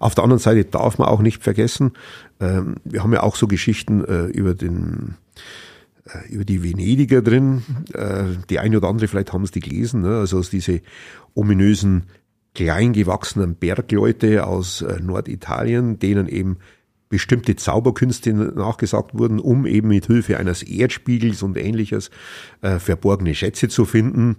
[0.00, 1.92] Auf der anderen Seite darf man auch nicht vergessen,
[2.40, 5.16] ähm, wir haben ja auch so Geschichten äh, über den
[6.06, 7.62] äh, über die Venediger drin.
[7.92, 10.18] Äh, die eine oder andere, vielleicht haben es die gelesen, ne?
[10.18, 10.80] also diese
[11.34, 12.04] ominösen
[12.54, 16.58] kleingewachsenen Bergleute aus äh, Norditalien, denen eben
[17.08, 22.10] bestimmte Zauberkünste nachgesagt wurden, um eben mit Hilfe eines Erdspiegels und ähnliches
[22.60, 24.36] äh, verborgene Schätze zu finden.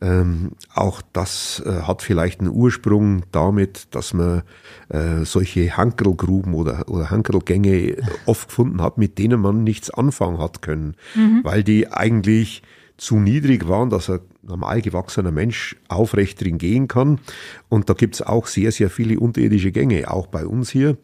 [0.00, 4.42] Ähm, auch das äh, hat vielleicht einen Ursprung damit, dass man
[4.88, 10.62] äh, solche Hankelgruben oder, oder Hankelgänge oft gefunden hat, mit denen man nichts anfangen hat
[10.62, 11.40] können, mhm.
[11.42, 12.62] weil die eigentlich
[12.96, 17.18] zu niedrig waren, dass ein normal gewachsener Mensch aufrecht drin gehen kann.
[17.68, 20.96] Und da gibt's auch sehr, sehr viele unterirdische Gänge, auch bei uns hier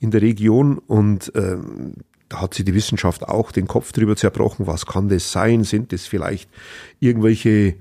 [0.00, 0.78] in der Region.
[0.78, 1.94] Und ähm,
[2.28, 5.64] da hat sich die Wissenschaft auch den Kopf drüber zerbrochen, was kann das sein?
[5.64, 6.48] Sind das vielleicht
[6.98, 7.74] irgendwelche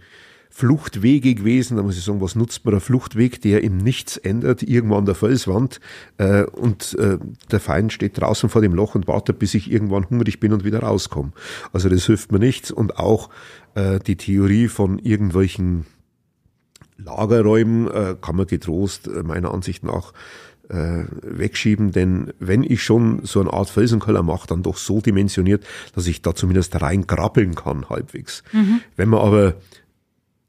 [0.56, 1.78] Fluchtwege gewesen.
[1.78, 5.06] Da muss ich sagen, was nutzt man ein Fluchtweg, der im Nichts ändert, irgendwo an
[5.08, 5.80] der Felswand
[6.20, 7.18] äh, und äh,
[7.52, 10.64] der Feind steht draußen vor dem Loch und wartet, bis ich irgendwann hungrig bin und
[10.64, 11.32] wieder rauskomme.
[11.72, 13.32] Also das hilft mir nichts und auch
[13.74, 15.88] äh, die Theorie von irgendwelchen
[16.98, 20.14] Lagerräumen äh, kann man getrost äh, meiner Ansicht nach
[20.70, 25.66] äh, wegschieben, denn wenn ich schon so eine Art Felsenkeller mache, dann doch so dimensioniert,
[25.96, 28.44] dass ich da zumindest rein krabbeln kann halbwegs.
[28.54, 28.82] Mhm.
[28.96, 29.56] Wenn man aber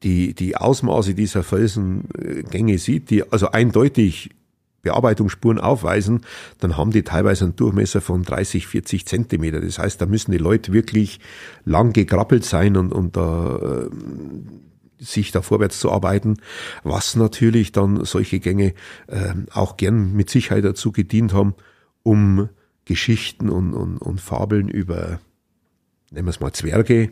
[0.04, 4.30] die, die Ausmaße dieser Felsengänge sieht, die also eindeutig
[4.82, 6.20] Bearbeitungsspuren aufweisen,
[6.60, 9.60] dann haben die teilweise einen Durchmesser von 30, 40 Zentimeter.
[9.60, 11.18] Das heißt, da müssen die Leute wirklich
[11.64, 13.90] lang gekrabbelt sein und, und da, äh,
[14.98, 16.36] sich da vorwärts zu arbeiten,
[16.84, 18.74] was natürlich dann solche Gänge
[19.08, 21.54] äh, auch gern mit Sicherheit dazu gedient haben,
[22.02, 22.48] um
[22.84, 25.18] Geschichten und, und, und Fabeln über,
[26.10, 27.10] nennen wir es mal Zwerge,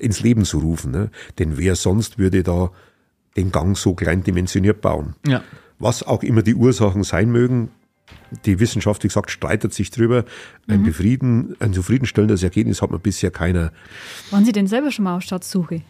[0.00, 0.90] ins Leben zu rufen.
[0.90, 1.10] Ne?
[1.38, 2.70] Denn wer sonst würde da
[3.36, 5.14] den Gang so klein dimensioniert bauen?
[5.26, 5.42] Ja.
[5.78, 7.70] Was auch immer die Ursachen sein mögen,
[8.44, 10.24] die Wissenschaft, wie gesagt, streitet sich drüber.
[10.68, 10.84] Ein, mhm.
[10.84, 13.72] befrieden, ein zufriedenstellendes Ergebnis hat man bisher keiner.
[14.30, 15.82] Waren Sie denn selber schon mal auf Schatzsuche?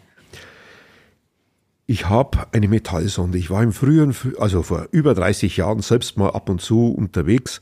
[1.87, 3.37] Ich habe eine Metallsonde.
[3.37, 7.59] Ich war im früheren, also vor über 30 Jahren selbst mal ab und zu unterwegs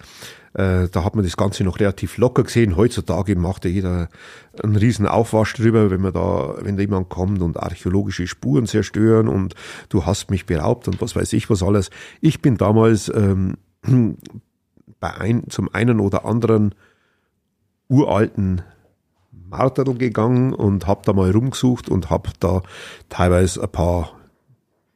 [0.60, 2.76] äh, da hat man das Ganze noch relativ locker gesehen.
[2.76, 4.10] Heutzutage macht ja jeder
[4.62, 9.30] einen riesen Aufwasch drüber, wenn man da, wenn da jemand kommt und archäologische Spuren zerstören
[9.30, 9.56] und
[9.88, 11.92] du hast mich beraubt und was weiß ich was alles.
[12.20, 13.56] Ich bin damals ähm,
[15.00, 16.76] bei ein, zum einen oder anderen
[17.88, 18.62] uralten
[19.32, 22.64] Marterl gegangen und habe da mal rumgesucht und habe da
[23.08, 24.19] teilweise ein paar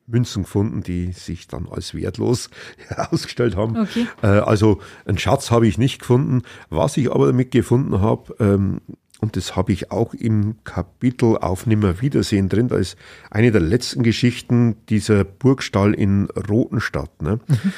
[0.08, 2.50] Münzen gefunden, die sich dann als wertlos
[2.88, 3.78] herausgestellt haben.
[3.78, 4.08] Okay.
[4.22, 6.42] Äh, also einen Schatz habe ich nicht gefunden.
[6.70, 8.82] Was ich aber damit gefunden habe, ähm,
[9.20, 12.98] und das habe ich auch im Kapitel auf Nimmerwiedersehen drin, da ist
[13.32, 17.22] eine der letzten Geschichten dieser Burgstall in Rotenstadt.
[17.22, 17.40] Ne?
[17.48, 17.74] Mhm.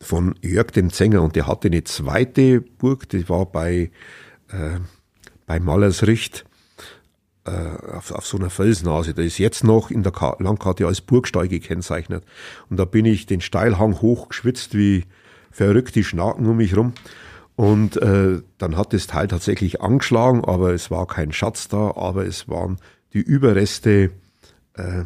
[0.00, 3.90] Von Jörg dem Zenger und der hatte eine zweite Burg, die war bei,
[4.48, 4.78] äh,
[5.46, 6.53] bei Malersricht äh,
[7.44, 9.14] auf, auf so einer Felsnase.
[9.14, 12.24] Der ist jetzt noch in der Landkarte als Burgstall gekennzeichnet.
[12.70, 15.04] Und da bin ich den Steilhang hochgeschwitzt wie
[15.50, 16.94] verrückt, die Schnaken um mich rum.
[17.56, 22.26] Und äh, dann hat das Teil tatsächlich angeschlagen, aber es war kein Schatz da, aber
[22.26, 22.78] es waren
[23.12, 24.10] die Überreste
[24.74, 25.04] äh,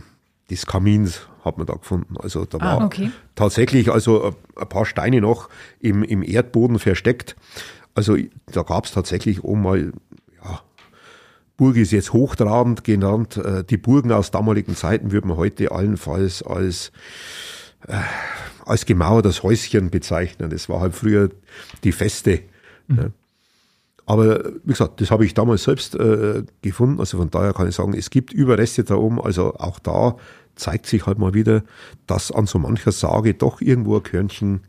[0.50, 2.16] des Kamins hat man da gefunden.
[2.18, 3.10] Also da ah, war okay.
[3.34, 5.48] tatsächlich also ein paar Steine noch
[5.80, 7.36] im, im Erdboden versteckt.
[7.94, 8.16] Also
[8.46, 9.92] da gab es tatsächlich oben mal
[11.58, 13.36] Burg ist jetzt hochtrabend genannt.
[13.36, 16.92] Äh, die Burgen aus damaligen Zeiten würde man heute allenfalls als,
[17.86, 17.98] äh,
[18.64, 20.48] als gemauertes Häuschen bezeichnen.
[20.48, 21.28] Das war halt früher
[21.84, 22.40] die Feste.
[22.86, 23.12] Mhm.
[24.06, 27.00] Aber wie gesagt, das habe ich damals selbst äh, gefunden.
[27.00, 29.20] Also von daher kann ich sagen, es gibt Überreste da oben.
[29.20, 30.16] Also auch da
[30.54, 31.62] zeigt sich halt mal wieder,
[32.06, 34.60] dass an so mancher Sage doch irgendwo ein Körnchen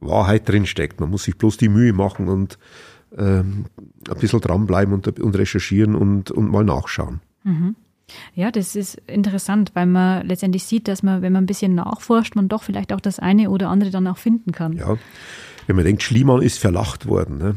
[0.00, 1.00] Wahrheit drinsteckt.
[1.00, 2.58] Man muss sich bloß die Mühe machen und
[3.16, 3.66] ähm,
[4.08, 7.20] ein bisschen dranbleiben und, und recherchieren und, und mal nachschauen.
[7.44, 7.76] Mhm.
[8.34, 12.36] Ja, das ist interessant, weil man letztendlich sieht, dass man, wenn man ein bisschen nachforscht,
[12.36, 14.72] man doch vielleicht auch das eine oder andere dann auch finden kann.
[14.72, 14.96] Ja,
[15.66, 17.56] wenn man denkt, Schliemann ist verlacht worden, ne,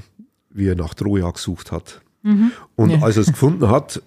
[0.49, 2.01] wie er nach Troja gesucht hat.
[2.23, 2.51] Mhm.
[2.75, 3.01] Und ja.
[3.01, 4.01] als er es gefunden hat,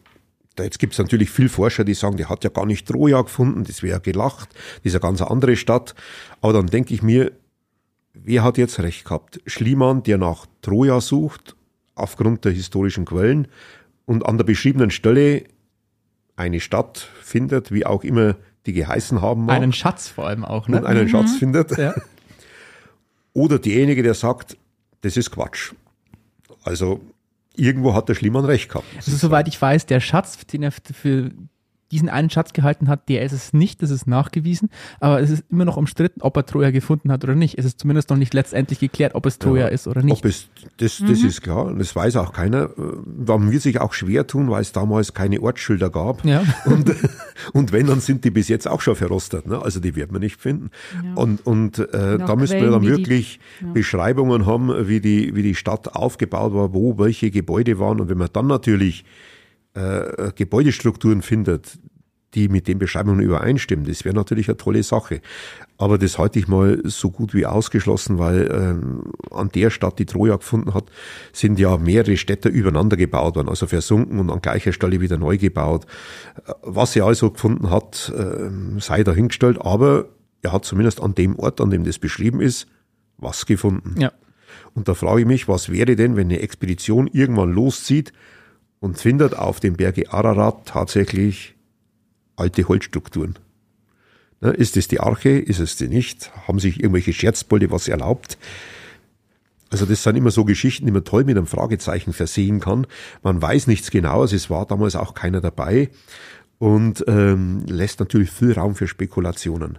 [0.59, 3.65] jetzt gibt es natürlich viele Forscher, die sagen, der hat ja gar nicht Troja gefunden,
[3.65, 5.95] das wäre ja gelacht, das ist eine ganz andere Stadt.
[6.41, 7.33] Aber dann denke ich mir,
[8.25, 9.41] wer hat jetzt recht gehabt?
[9.47, 11.55] Schliemann, der nach Troja sucht,
[11.95, 13.47] aufgrund der historischen Quellen,
[14.07, 15.45] und an der beschriebenen Stelle
[16.37, 19.57] eine Stadt findet, wie auch immer die geheißen haben mag.
[19.57, 20.79] Einen Schatz vor allem auch, ne?
[20.79, 21.09] Und einen mhm.
[21.09, 21.77] Schatz findet.
[21.79, 21.95] Ja.
[23.33, 24.57] Oder derjenige, der sagt,
[25.03, 25.73] das ist Quatsch.
[26.63, 27.01] Also
[27.57, 28.87] irgendwo hat der Schliemann recht gehabt.
[28.97, 31.31] Also soweit ich weiß, der Schatz, den er für
[31.95, 34.69] diesen einen Schatz gehalten hat, der ist es nicht, das ist nachgewiesen,
[34.99, 37.57] aber es ist immer noch umstritten, ob er Troja gefunden hat oder nicht.
[37.57, 40.19] Es ist zumindest noch nicht letztendlich geklärt, ob es Troja ja, ist oder nicht.
[40.19, 41.29] Ob es, das, das mhm.
[41.29, 42.71] ist klar, das weiß auch keiner.
[42.77, 46.25] Man wird sich auch schwer tun, weil es damals keine Ortsschilder gab.
[46.25, 46.43] Ja.
[46.65, 46.95] Und,
[47.53, 49.47] und wenn, dann sind die bis jetzt auch schon verrostet.
[49.47, 49.61] Ne?
[49.61, 50.71] Also die wird man nicht finden.
[51.03, 51.15] Ja.
[51.15, 53.73] Und, und äh, da müssen wir dann wirklich die, ja.
[53.73, 58.01] Beschreibungen haben, wie die, wie die Stadt aufgebaut war, wo welche Gebäude waren.
[58.01, 59.05] Und wenn man dann natürlich
[59.75, 61.79] äh, Gebäudestrukturen findet,
[62.35, 65.21] die mit den Beschreibungen übereinstimmen, das wäre natürlich eine tolle Sache.
[65.77, 70.07] Aber das halte ich mal so gut wie ausgeschlossen, weil ähm, an der Stadt, die
[70.07, 70.85] Troja gefunden hat,
[71.33, 75.37] sind ja mehrere Städte übereinander gebaut worden, also versunken und an gleicher Stelle wieder neu
[75.37, 75.87] gebaut.
[76.63, 80.07] Was er also gefunden hat, äh, sei dahingestellt, aber
[80.43, 82.67] er hat zumindest an dem Ort, an dem das beschrieben ist,
[83.17, 84.01] was gefunden.
[84.01, 84.13] Ja.
[84.75, 88.13] Und da frage ich mich, was wäre denn, wenn eine Expedition irgendwann loszieht
[88.81, 91.54] und findet auf dem Berge Ararat tatsächlich
[92.37, 93.39] alte Holzstrukturen.
[94.41, 95.31] Ne, ist es die Arche?
[95.31, 96.31] Ist es die nicht?
[96.47, 98.39] Haben sich irgendwelche Scherzbolde was erlaubt?
[99.71, 102.87] Also das sind immer so Geschichten, die man toll mit einem Fragezeichen versehen kann.
[103.23, 105.91] Man weiß nichts genaues, es war damals auch keiner dabei
[106.59, 109.79] und ähm, lässt natürlich viel Raum für Spekulationen.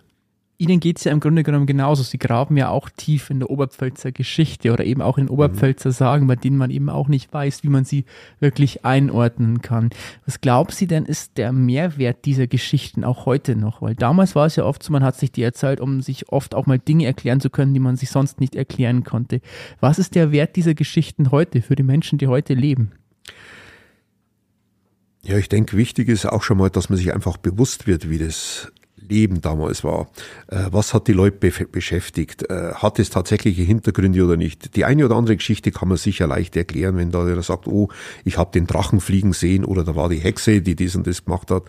[0.57, 2.01] Ihnen geht es ja im Grunde genommen genauso.
[2.01, 6.27] Sie graben ja auch tief in der Oberpfälzer Geschichte oder eben auch in Oberpfälzer Sagen,
[6.27, 8.05] bei denen man eben auch nicht weiß, wie man sie
[8.39, 9.89] wirklich einordnen kann.
[10.25, 13.81] Was glauben Sie denn, ist der Mehrwert dieser Geschichten auch heute noch?
[13.81, 16.55] Weil damals war es ja oft so, man hat sich die erzählt, um sich oft
[16.55, 19.41] auch mal Dinge erklären zu können, die man sich sonst nicht erklären konnte.
[19.81, 22.93] Was ist der Wert dieser Geschichten heute für die Menschen, die heute leben?
[25.23, 28.19] Ja, ich denke, wichtig ist auch schon mal, dass man sich einfach bewusst wird, wie
[28.19, 28.71] das
[29.09, 30.09] Leben damals war.
[30.47, 32.49] Äh, was hat die Leute beschäftigt?
[32.49, 34.75] Äh, hat es tatsächliche Hintergründe oder nicht?
[34.75, 37.89] Die eine oder andere Geschichte kann man sicher leicht erklären, wenn da einer sagt, oh,
[38.23, 41.25] ich habe den Drachen fliegen sehen oder da war die Hexe, die dies und das
[41.25, 41.63] gemacht hat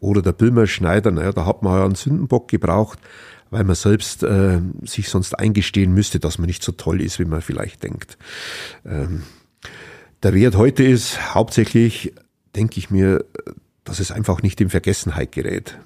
[0.00, 2.98] oder der Böhmer-Schneider, naja, da hat man ja einen Sündenbock gebraucht
[3.50, 7.24] weil man selbst äh, sich sonst eingestehen müsste, dass man nicht so toll ist, wie
[7.24, 8.16] man vielleicht denkt.
[8.86, 9.24] Ähm,
[10.22, 12.14] der Wert heute ist hauptsächlich,
[12.54, 13.24] denke ich mir,
[13.84, 15.78] dass es einfach nicht in Vergessenheit gerät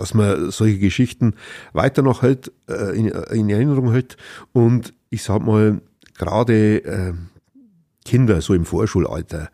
[0.00, 1.34] dass man solche Geschichten
[1.74, 4.16] weiter noch hält, äh, in, in, Erinnerung hält.
[4.54, 5.82] Und ich sag mal,
[6.16, 7.12] gerade äh,
[8.06, 9.50] Kinder so im Vorschulalter,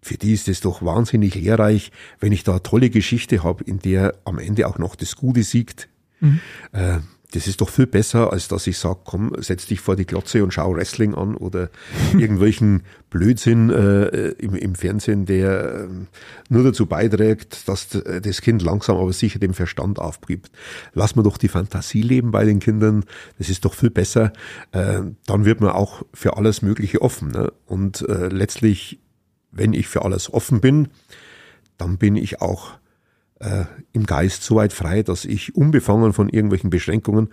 [0.00, 3.80] für die ist es doch wahnsinnig lehrreich, wenn ich da eine tolle Geschichte habe, in
[3.80, 5.88] der am Ende auch noch das Gute siegt.
[6.20, 6.38] Mhm.
[6.70, 6.98] Äh,
[7.36, 10.42] das ist doch viel besser, als dass ich sage, komm, setz dich vor die Glotze
[10.42, 11.68] und schau Wrestling an oder
[12.14, 15.88] irgendwelchen Blödsinn äh, im, im, Fernsehen, der äh,
[16.48, 20.50] nur dazu beiträgt, dass das Kind langsam aber sicher den Verstand aufgibt.
[20.94, 23.04] Lass man doch die Fantasie leben bei den Kindern,
[23.36, 24.32] das ist doch viel besser.
[24.72, 27.32] Äh, dann wird man auch für alles Mögliche offen.
[27.32, 27.52] Ne?
[27.66, 28.98] Und äh, letztlich,
[29.52, 30.88] wenn ich für alles offen bin,
[31.76, 32.78] dann bin ich auch
[33.40, 37.28] äh, im Geist so weit frei, dass ich unbefangen von irgendwelchen Beschränkungen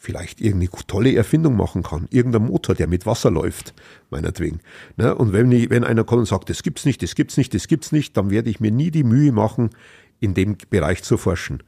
[0.00, 2.06] vielleicht irgendeine tolle Erfindung machen kann.
[2.10, 3.74] Irgendein Motor, der mit Wasser läuft,
[4.08, 4.60] meinetwegen.
[4.96, 5.14] Ne?
[5.14, 7.68] Und wenn, ich, wenn einer kommt und sagt, das gibt's nicht, das gibt's nicht, das
[7.68, 9.70] gibt's nicht, dann werde ich mir nie die Mühe machen,
[10.18, 11.62] in dem Bereich zu forschen.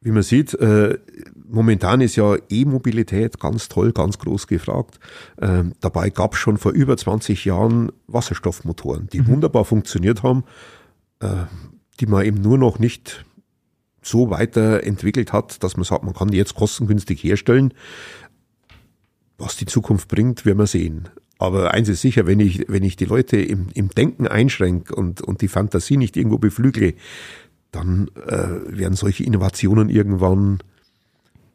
[0.00, 0.98] Wie man sieht, äh,
[1.48, 5.00] momentan ist ja E-Mobilität ganz toll, ganz groß gefragt.
[5.40, 9.28] Ähm, dabei gab es schon vor über 20 Jahren Wasserstoffmotoren, die mhm.
[9.28, 10.44] wunderbar funktioniert haben.
[11.20, 11.46] Äh,
[12.00, 13.24] die man eben nur noch nicht
[14.02, 17.74] so weiterentwickelt hat, dass man sagt, man kann die jetzt kostengünstig herstellen.
[19.36, 21.08] Was die Zukunft bringt, werden wir sehen.
[21.38, 25.20] Aber eins ist sicher, wenn ich, wenn ich die Leute im, im Denken einschränke und,
[25.20, 26.94] und die Fantasie nicht irgendwo beflügle,
[27.70, 30.58] dann äh, werden solche Innovationen irgendwann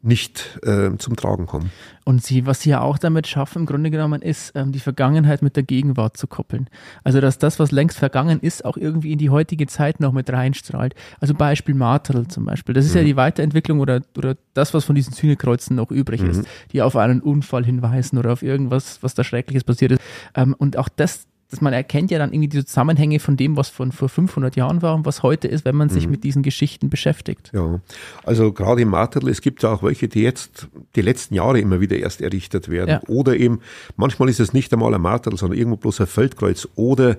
[0.03, 1.71] nicht äh, zum Tragen kommen.
[2.03, 5.41] Und sie, was sie ja auch damit schaffen, im Grunde genommen, ist, ähm, die Vergangenheit
[5.41, 6.67] mit der Gegenwart zu koppeln.
[7.05, 10.29] Also, dass das, was längst vergangen ist, auch irgendwie in die heutige Zeit noch mit
[10.29, 10.93] reinstrahlt.
[11.21, 12.75] Also Beispiel Martel zum Beispiel.
[12.75, 12.97] Das ist mhm.
[12.97, 16.29] ja die Weiterentwicklung oder, oder das, was von diesen Sühnekreuzen noch übrig mhm.
[16.31, 16.43] ist,
[16.73, 20.01] die auf einen Unfall hinweisen oder auf irgendwas, was da Schreckliches passiert ist.
[20.35, 23.69] Ähm, und auch das dass man erkennt ja dann irgendwie die Zusammenhänge von dem, was
[23.69, 26.11] von vor 500 Jahren war und was heute ist, wenn man sich mhm.
[26.11, 27.51] mit diesen Geschichten beschäftigt.
[27.53, 27.79] Ja,
[28.23, 31.79] also gerade im Marterl, es gibt ja auch welche, die jetzt die letzten Jahre immer
[31.79, 32.89] wieder erst errichtet werden.
[32.89, 33.01] Ja.
[33.07, 33.59] Oder eben,
[33.97, 37.17] manchmal ist es nicht einmal ein Marterl, sondern irgendwo bloß ein Feldkreuz oder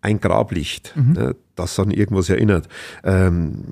[0.00, 1.12] ein Grablicht, mhm.
[1.12, 2.68] ne, das an irgendwas erinnert.
[3.02, 3.64] Ähm,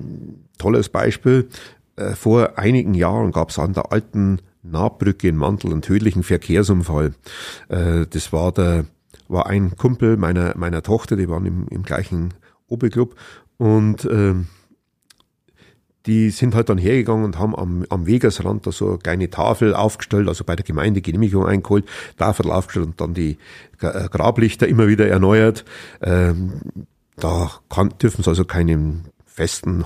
[0.57, 1.47] tolles Beispiel.
[1.95, 7.13] Äh, vor einigen Jahren gab es an der alten Nahbrücke in Mantel einen tödlichen Verkehrsunfall.
[7.69, 8.85] Äh, das war der
[9.31, 12.33] war ein Kumpel meiner, meiner Tochter, die waren im, im gleichen
[12.67, 13.15] Oberclub
[13.57, 14.47] und ähm,
[16.05, 19.75] die sind halt dann hergegangen und haben am, am Wegesrand da so eine kleine Tafel
[19.75, 21.85] aufgestellt, also bei der Gemeinde Genehmigung eingeholt,
[22.17, 23.37] Tafel aufgestellt und dann die
[23.81, 25.63] äh, Grablichter immer wieder erneuert.
[26.01, 26.61] Ähm,
[27.17, 27.51] da
[28.01, 29.85] dürfen sie also keinen festen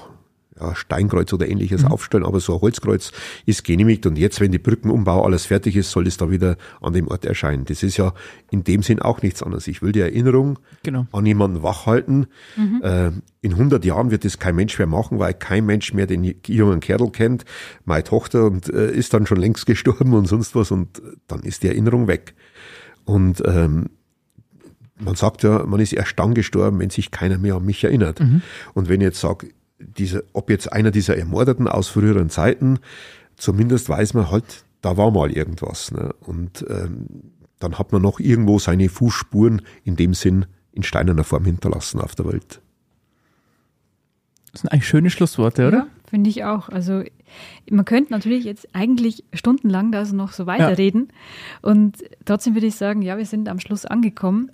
[0.59, 1.89] ja, Steinkreuz oder ähnliches mhm.
[1.89, 3.11] aufstellen, aber so ein Holzkreuz
[3.45, 6.93] ist genehmigt und jetzt, wenn die Brückenumbau alles fertig ist, soll es da wieder an
[6.93, 7.65] dem Ort erscheinen.
[7.65, 8.13] Das ist ja
[8.51, 9.67] in dem Sinn auch nichts anderes.
[9.67, 11.07] Ich will die Erinnerung genau.
[11.11, 12.27] an jemanden wachhalten.
[12.55, 12.81] Mhm.
[12.83, 16.35] Äh, in 100 Jahren wird das kein Mensch mehr machen, weil kein Mensch mehr den
[16.47, 17.45] jungen Kerl kennt,
[17.83, 21.63] meine Tochter, und äh, ist dann schon längst gestorben und sonst was und dann ist
[21.63, 22.33] die Erinnerung weg.
[23.03, 23.89] Und ähm,
[24.97, 28.19] man sagt ja, man ist erst dann gestorben, wenn sich keiner mehr an mich erinnert.
[28.21, 28.41] Mhm.
[28.73, 29.49] Und wenn ich jetzt sage,
[29.79, 32.79] diese, ob jetzt einer dieser Ermordeten aus früheren Zeiten,
[33.35, 35.91] zumindest weiß man halt, da war mal irgendwas.
[35.91, 36.13] Ne?
[36.21, 37.07] Und ähm,
[37.59, 42.15] dann hat man noch irgendwo seine Fußspuren in dem Sinn in steinerner Form hinterlassen auf
[42.15, 42.61] der Welt.
[44.51, 45.77] Das sind eigentlich schöne Schlussworte, oder?
[45.77, 46.69] Ja, finde ich auch.
[46.69, 47.03] Also
[47.69, 51.09] man könnte natürlich jetzt eigentlich stundenlang da noch so weiterreden.
[51.63, 51.71] Ja.
[51.71, 54.51] Und trotzdem würde ich sagen, ja, wir sind am Schluss angekommen.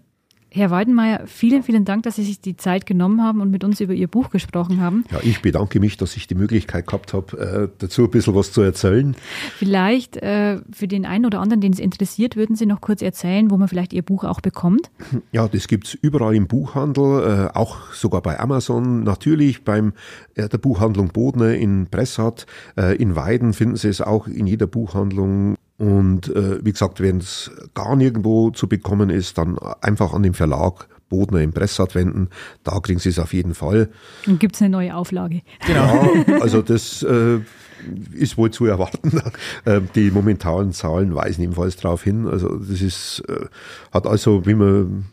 [0.54, 3.80] Herr Weidenmeier, vielen, vielen Dank, dass Sie sich die Zeit genommen haben und mit uns
[3.80, 5.06] über Ihr Buch gesprochen haben.
[5.10, 8.52] Ja, ich bedanke mich, dass ich die Möglichkeit gehabt habe, äh, dazu ein bisschen was
[8.52, 9.16] zu erzählen.
[9.56, 13.49] Vielleicht äh, für den einen oder anderen, den es interessiert, würden Sie noch kurz erzählen,
[13.49, 14.91] wo man vielleicht Ihr Buch auch bekommt?
[15.32, 19.93] Ja, das gibt's überall im Buchhandel, äh, auch sogar bei Amazon, natürlich beim
[20.36, 22.47] der Buchhandlung Bodner in Bressart.
[22.97, 27.49] in Weiden finden Sie es auch in jeder Buchhandlung und äh, wie gesagt, wenn es
[27.73, 32.29] gar nirgendwo zu bekommen ist, dann einfach an den Verlag Bodner im Pressat wenden.
[32.63, 33.89] Da kriegen Sie es auf jeden Fall.
[34.27, 35.41] Und gibt es eine neue Auflage.
[35.65, 36.13] Genau.
[36.27, 37.39] Ja, also das äh,
[38.13, 39.21] ist wohl zu erwarten.
[39.65, 42.27] Äh, die momentanen Zahlen weisen ebenfalls darauf hin.
[42.27, 43.45] Also das ist, äh,
[43.91, 45.05] hat also, wie man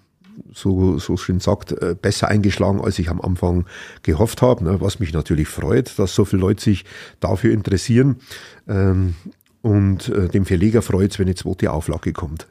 [0.53, 3.67] so, so schön sagt, äh, besser eingeschlagen, als ich am Anfang
[4.03, 4.65] gehofft habe.
[4.65, 6.85] Ne, was mich natürlich freut, dass so viele Leute sich
[7.21, 8.17] dafür interessieren.
[8.69, 9.15] Ähm,
[9.63, 12.47] und äh, dem Verleger freut es, wenn eine zweite Auflage kommt.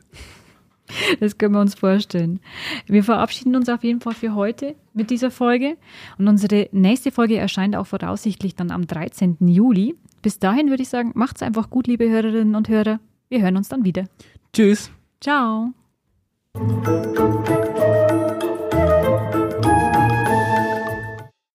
[1.19, 2.39] Das können wir uns vorstellen.
[2.85, 5.77] Wir verabschieden uns auf jeden Fall für heute mit dieser Folge.
[6.17, 9.37] Und unsere nächste Folge erscheint auch voraussichtlich dann am 13.
[9.41, 9.95] Juli.
[10.21, 12.99] Bis dahin würde ich sagen, macht's einfach gut, liebe Hörerinnen und Hörer.
[13.29, 14.05] Wir hören uns dann wieder.
[14.53, 14.89] Tschüss.
[15.19, 15.73] Ciao.